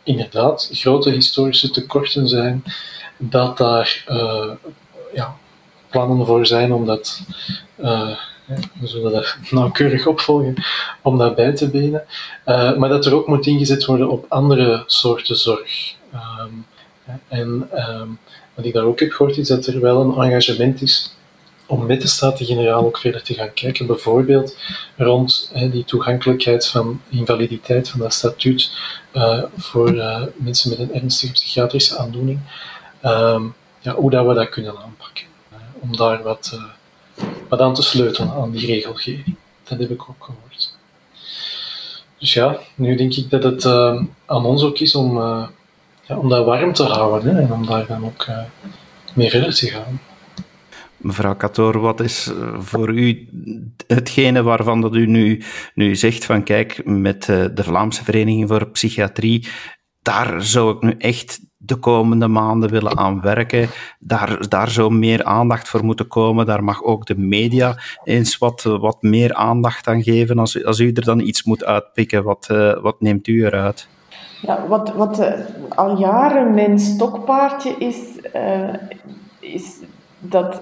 inderdaad 0.03 0.69
grote 0.73 1.11
historische 1.11 1.71
tekorten 1.71 2.29
zijn, 2.29 2.63
dat 3.17 3.59
daar 3.59 4.05
uh, 4.09 4.51
ja, 5.13 5.37
plannen 5.91 6.27
voor 6.27 6.47
zijn 6.47 6.73
om 6.73 6.87
dat, 6.87 7.23
uh, 7.81 8.17
we 8.81 8.87
zullen 8.87 9.13
dat 9.13 9.37
nauwkeurig 9.51 10.07
opvolgen, 10.07 10.55
om 11.03 11.19
dat 11.19 11.35
bij 11.35 11.53
te 11.53 11.71
benen. 11.71 12.05
Uh, 12.47 12.77
maar 12.77 12.89
dat 12.89 13.07
er 13.07 13.15
ook 13.15 13.27
moet 13.27 13.47
ingezet 13.47 13.85
worden 13.85 14.11
op 14.11 14.25
andere 14.29 14.83
soorten 14.87 15.37
zorg. 15.37 15.95
Um, 16.15 16.67
en 17.29 17.69
um, 17.75 18.19
wat 18.55 18.65
ik 18.65 18.73
daar 18.73 18.85
ook 18.85 19.01
heb 19.01 19.13
gehoord 19.13 19.37
is 19.37 19.49
dat 19.49 19.67
er 19.67 19.81
wel 19.81 20.01
een 20.01 20.23
engagement 20.23 20.83
is 20.83 21.11
om 21.67 21.87
met 21.87 22.01
de 22.01 22.09
Staten-Generaal 22.09 22.85
ook 22.85 22.99
verder 22.99 23.23
te 23.23 23.35
gaan 23.35 23.53
kijken, 23.55 23.87
bijvoorbeeld 23.87 24.57
rond 24.97 25.53
die 25.71 25.85
toegankelijkheid 25.85 26.67
van 26.67 27.01
invaliditeit 27.09 27.89
van 27.89 28.01
dat 28.01 28.13
statuut 28.13 28.71
voor 29.57 29.95
mensen 30.37 30.71
met 30.71 30.79
een 30.79 30.95
ernstige 30.95 31.33
psychiatrische 31.33 31.99
aandoening, 31.99 32.41
um, 33.07 33.55
ja, 33.81 33.95
hoe 33.95 34.11
dat 34.11 34.27
we 34.27 34.35
dat 34.35 34.49
kunnen 34.49 34.77
aanpakken. 34.79 35.25
Om 35.79 35.97
daar 35.97 36.23
wat, 36.23 36.61
wat 37.49 37.61
aan 37.61 37.75
te 37.75 37.83
sleutelen 37.83 38.33
aan 38.33 38.51
die 38.51 38.67
regelgeving. 38.67 39.37
Dat 39.63 39.79
heb 39.79 39.91
ik 39.91 40.01
ook 40.01 40.25
gehoord. 40.25 40.75
Dus 42.19 42.33
ja, 42.33 42.59
nu 42.75 42.97
denk 42.97 43.15
ik 43.15 43.31
dat 43.31 43.43
het 43.43 43.67
aan 44.27 44.45
ons 44.45 44.63
ook 44.63 44.79
is 44.79 44.95
om, 44.95 45.19
ja, 46.03 46.17
om 46.17 46.29
dat 46.29 46.45
warm 46.45 46.73
te 46.73 46.85
houden 46.85 47.35
hè, 47.35 47.41
en 47.41 47.53
om 47.53 47.67
daar 47.67 47.87
dan 47.87 48.05
ook 48.05 48.27
mee 49.15 49.31
verder 49.31 49.55
te 49.55 49.67
gaan. 49.67 50.01
Mevrouw 50.97 51.37
Katoor, 51.37 51.81
wat 51.81 52.01
is 52.01 52.27
eh, 52.27 52.61
voor 52.61 52.89
u 52.89 53.29
hetgene 53.87 54.43
waarvan 54.43 54.81
dat 54.81 54.95
u 54.95 55.07
nu, 55.07 55.43
nu 55.75 55.97
zegt 55.97 56.25
van 56.25 56.43
kijk, 56.43 56.85
met 56.85 57.29
eh, 57.29 57.45
de 57.55 57.65
Vlaamse 57.65 58.05
Vereniging 58.05 58.49
voor 58.49 58.69
Psychiatrie, 58.69 59.49
daar 60.03 60.43
zou 60.43 60.77
ik 60.77 60.83
nu 60.83 60.95
echt 60.99 61.41
de 61.57 61.77
komende 61.77 62.29
maanden 62.29 62.71
willen 62.71 62.97
aan 62.97 63.21
werken. 63.21 63.69
Daar, 63.99 64.49
daar 64.49 64.71
zou 64.71 64.95
meer 64.95 65.25
aandacht 65.25 65.69
voor 65.69 65.85
moeten 65.85 66.09
komen. 66.09 66.47
Daar 66.47 66.65
mag 66.65 66.83
ook 66.83 67.07
de 67.07 67.19
media 67.19 67.79
eens 68.05 68.39
wat, 68.39 68.63
wat 68.63 69.03
meer 69.03 69.35
aandacht 69.35 69.87
aan 69.87 70.03
geven. 70.03 70.39
Als, 70.39 70.65
als 70.65 70.79
u 70.79 70.93
er 70.93 71.05
dan 71.05 71.21
iets 71.21 71.45
moet 71.45 71.65
uitpikken, 71.65 72.25
wat, 72.25 72.49
uh, 72.51 72.83
wat 72.83 73.01
neemt 73.01 73.27
u 73.27 73.45
eruit? 73.45 73.89
Ja, 74.43 74.67
wat 74.69 74.95
wat 74.95 75.21
uh, 75.21 75.33
al 75.69 75.99
jaren 75.99 76.55
mijn 76.55 76.79
stokpaardje 76.79 77.75
is, 77.79 77.97
uh, 78.35 78.75
is 79.41 79.79
dat 80.19 80.61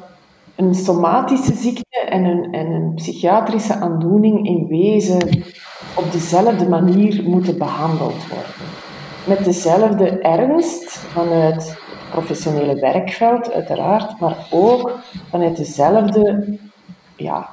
een 0.56 0.74
somatische 0.74 1.54
ziekte 1.54 2.00
en 2.08 2.24
een, 2.24 2.52
en 2.52 2.66
een 2.66 2.94
psychiatrische 2.94 3.74
aandoening 3.74 4.46
in 4.46 4.66
wezen 4.66 5.44
op 5.96 6.12
dezelfde 6.12 6.68
manier 6.68 7.22
moeten 7.22 7.58
behandeld 7.58 8.28
worden. 8.28 8.73
Met 9.26 9.44
dezelfde 9.44 10.08
ernst 10.08 10.98
vanuit 10.98 11.54
het 11.54 11.78
professionele 12.10 12.74
werkveld, 12.74 13.52
uiteraard, 13.52 14.20
maar 14.20 14.46
ook 14.50 14.98
vanuit 15.30 15.56
dezelfde 15.56 16.44
ja, 17.16 17.48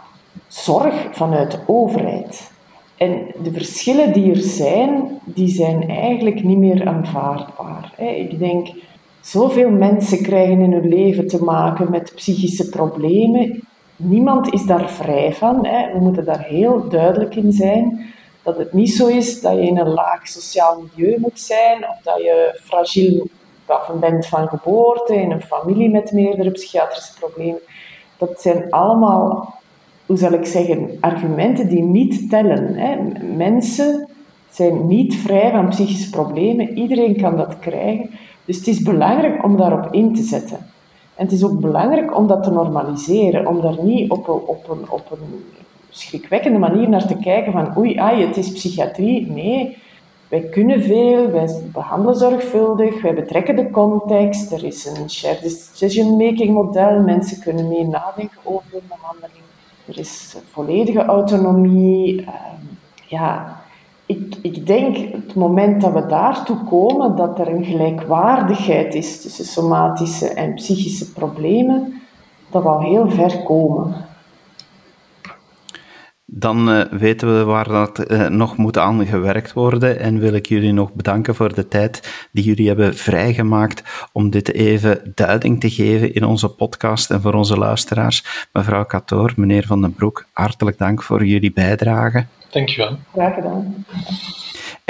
zorg 0.47 1.07
vanuit 1.11 1.51
de 1.51 1.59
overheid. 1.65 2.51
En 2.97 3.25
de 3.43 3.51
verschillen 3.51 4.13
die 4.13 4.31
er 4.31 4.41
zijn, 4.41 5.19
die 5.23 5.47
zijn 5.47 5.89
eigenlijk 5.89 6.43
niet 6.43 6.57
meer 6.57 6.87
aanvaardbaar. 6.87 7.93
Ik 7.97 8.39
denk, 8.39 8.67
zoveel 9.21 9.69
mensen 9.69 10.21
krijgen 10.23 10.61
in 10.61 10.71
hun 10.71 10.87
leven 10.87 11.27
te 11.27 11.43
maken 11.43 11.91
met 11.91 12.11
psychische 12.15 12.69
problemen. 12.69 13.67
Niemand 13.95 14.53
is 14.53 14.65
daar 14.65 14.89
vrij 14.89 15.33
van. 15.33 15.61
We 15.61 15.99
moeten 15.99 16.25
daar 16.25 16.43
heel 16.43 16.89
duidelijk 16.89 17.35
in 17.35 17.51
zijn. 17.51 18.13
Dat 18.43 18.57
het 18.57 18.73
niet 18.73 18.93
zo 18.93 19.07
is 19.07 19.41
dat 19.41 19.53
je 19.53 19.61
in 19.61 19.77
een 19.77 19.93
laag 19.93 20.27
sociaal 20.27 20.83
milieu 20.95 21.19
moet 21.19 21.39
zijn, 21.39 21.89
of 21.89 22.01
dat 22.03 22.17
je 22.17 22.59
fragiel 22.63 23.27
bent 23.99 24.25
van 24.25 24.47
geboorte, 24.47 25.15
in 25.15 25.31
een 25.31 25.41
familie 25.41 25.89
met 25.89 26.11
meerdere 26.11 26.51
psychiatrische 26.51 27.13
problemen. 27.19 27.59
Dat 28.17 28.41
zijn 28.41 28.69
allemaal 28.69 29.59
hoe 30.11 30.19
zal 30.19 30.31
ik 30.31 30.45
zeggen, 30.45 30.97
argumenten 30.99 31.67
die 31.67 31.83
niet 31.83 32.29
tellen. 32.29 32.75
Hè. 32.75 32.95
Mensen 33.35 34.07
zijn 34.49 34.87
niet 34.87 35.15
vrij 35.15 35.51
van 35.51 35.69
psychische 35.69 36.09
problemen. 36.09 36.77
Iedereen 36.77 37.21
kan 37.21 37.37
dat 37.37 37.59
krijgen. 37.59 38.09
Dus 38.45 38.57
het 38.57 38.67
is 38.67 38.81
belangrijk 38.81 39.43
om 39.43 39.57
daarop 39.57 39.93
in 39.93 40.15
te 40.15 40.23
zetten. 40.23 40.57
En 41.15 41.25
het 41.25 41.31
is 41.31 41.43
ook 41.43 41.59
belangrijk 41.59 42.17
om 42.17 42.27
dat 42.27 42.43
te 42.43 42.51
normaliseren, 42.51 43.47
om 43.47 43.61
daar 43.61 43.83
niet 43.83 44.11
op 44.11 44.27
een, 44.27 44.41
op 44.45 44.69
een, 44.69 44.89
op 44.89 45.11
een 45.11 45.45
schrikwekkende 45.91 46.59
manier 46.59 46.89
naar 46.89 47.07
te 47.07 47.17
kijken 47.17 47.51
van 47.51 47.77
oei, 47.77 47.97
ai, 47.97 48.25
het 48.25 48.37
is 48.37 48.51
psychiatrie. 48.51 49.31
Nee, 49.31 49.77
wij 50.27 50.41
kunnen 50.41 50.81
veel, 50.81 51.31
wij 51.31 51.49
behandelen 51.73 52.15
zorgvuldig, 52.15 53.01
wij 53.01 53.13
betrekken 53.13 53.55
de 53.55 53.69
context, 53.69 54.51
er 54.51 54.63
is 54.63 54.85
een 54.85 55.09
shared 55.09 55.41
decision-making 55.41 56.53
model, 56.53 57.01
mensen 57.01 57.41
kunnen 57.41 57.67
meer 57.67 57.87
nadenken 57.87 58.37
over 58.43 58.65
hun 58.71 58.81
behandeling. 58.87 59.43
Er 59.87 59.99
is 59.99 60.35
volledige 60.51 61.05
autonomie. 61.05 62.21
Ehm, 62.21 62.65
ja, 63.07 63.61
ik, 64.05 64.35
ik 64.41 64.67
denk 64.67 64.97
het 64.97 65.35
moment 65.35 65.81
dat 65.81 65.93
we 65.93 66.05
daartoe 66.05 66.63
komen, 66.69 67.15
dat 67.15 67.39
er 67.39 67.47
een 67.47 67.65
gelijkwaardigheid 67.65 68.95
is 68.95 69.21
tussen 69.21 69.45
somatische 69.45 70.27
en 70.29 70.53
psychische 70.53 71.11
problemen, 71.11 72.01
dat 72.49 72.63
we 72.63 72.69
al 72.69 72.81
heel 72.81 73.09
ver 73.09 73.43
komen 73.43 74.09
dan 76.33 76.69
uh, 76.69 76.81
weten 76.91 77.37
we 77.37 77.43
waar 77.43 77.67
dat 77.67 78.11
uh, 78.11 78.27
nog 78.27 78.57
moet 78.57 78.77
aan 78.77 79.05
gewerkt 79.05 79.53
worden. 79.53 79.99
En 79.99 80.19
wil 80.19 80.33
ik 80.33 80.45
jullie 80.45 80.73
nog 80.73 80.93
bedanken 80.93 81.35
voor 81.35 81.53
de 81.53 81.67
tijd 81.67 82.27
die 82.31 82.43
jullie 82.43 82.67
hebben 82.67 82.95
vrijgemaakt 82.95 84.07
om 84.11 84.29
dit 84.29 84.53
even 84.53 85.11
duiding 85.15 85.59
te 85.59 85.69
geven 85.69 86.13
in 86.13 86.23
onze 86.23 86.49
podcast 86.49 87.11
en 87.11 87.21
voor 87.21 87.33
onze 87.33 87.57
luisteraars. 87.57 88.47
Mevrouw 88.53 88.85
Katoor, 88.85 89.33
meneer 89.35 89.65
Van 89.65 89.81
den 89.81 89.93
Broek, 89.93 90.25
hartelijk 90.33 90.77
dank 90.77 91.03
voor 91.03 91.25
jullie 91.25 91.53
bijdrage. 91.53 92.25
Dankjewel. 92.49 92.97
Graag 93.11 93.33
gedaan. 93.33 93.85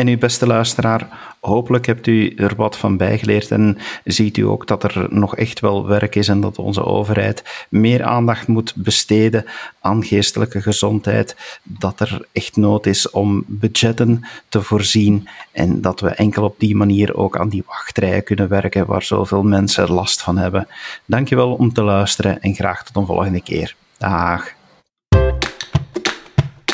En 0.01 0.07
uw 0.07 0.17
beste 0.17 0.47
luisteraar, 0.47 1.07
hopelijk 1.39 1.85
hebt 1.85 2.07
u 2.07 2.33
er 2.35 2.55
wat 2.55 2.77
van 2.77 2.97
bijgeleerd 2.97 3.51
en 3.51 3.77
ziet 4.03 4.37
u 4.37 4.41
ook 4.41 4.67
dat 4.67 4.83
er 4.83 5.07
nog 5.09 5.35
echt 5.35 5.59
wel 5.59 5.87
werk 5.87 6.15
is 6.15 6.27
en 6.27 6.41
dat 6.41 6.57
onze 6.57 6.85
overheid 6.85 7.65
meer 7.69 8.03
aandacht 8.03 8.47
moet 8.47 8.73
besteden 8.75 9.45
aan 9.81 10.03
geestelijke 10.03 10.61
gezondheid, 10.61 11.35
dat 11.63 11.99
er 11.99 12.25
echt 12.31 12.55
nood 12.55 12.85
is 12.85 13.09
om 13.09 13.43
budgetten 13.47 14.27
te 14.49 14.61
voorzien 14.61 15.27
en 15.51 15.81
dat 15.81 15.99
we 15.99 16.09
enkel 16.09 16.43
op 16.43 16.55
die 16.57 16.75
manier 16.75 17.15
ook 17.15 17.37
aan 17.37 17.49
die 17.49 17.63
wachtrijen 17.67 18.23
kunnen 18.23 18.47
werken 18.47 18.85
waar 18.85 19.03
zoveel 19.03 19.43
mensen 19.43 19.91
last 19.91 20.21
van 20.21 20.37
hebben. 20.37 20.67
Dankjewel 21.05 21.53
om 21.53 21.73
te 21.73 21.83
luisteren 21.83 22.41
en 22.41 22.55
graag 22.55 22.83
tot 22.83 22.95
een 22.95 23.05
volgende 23.05 23.41
keer. 23.41 23.75
Dag. 23.97 24.51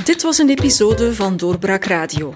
Dit 0.03 0.23
was 0.23 0.37
een 0.37 0.49
episode 0.49 1.13
van 1.13 1.37
Doorbraak 1.37 1.85
Radio 1.85 2.35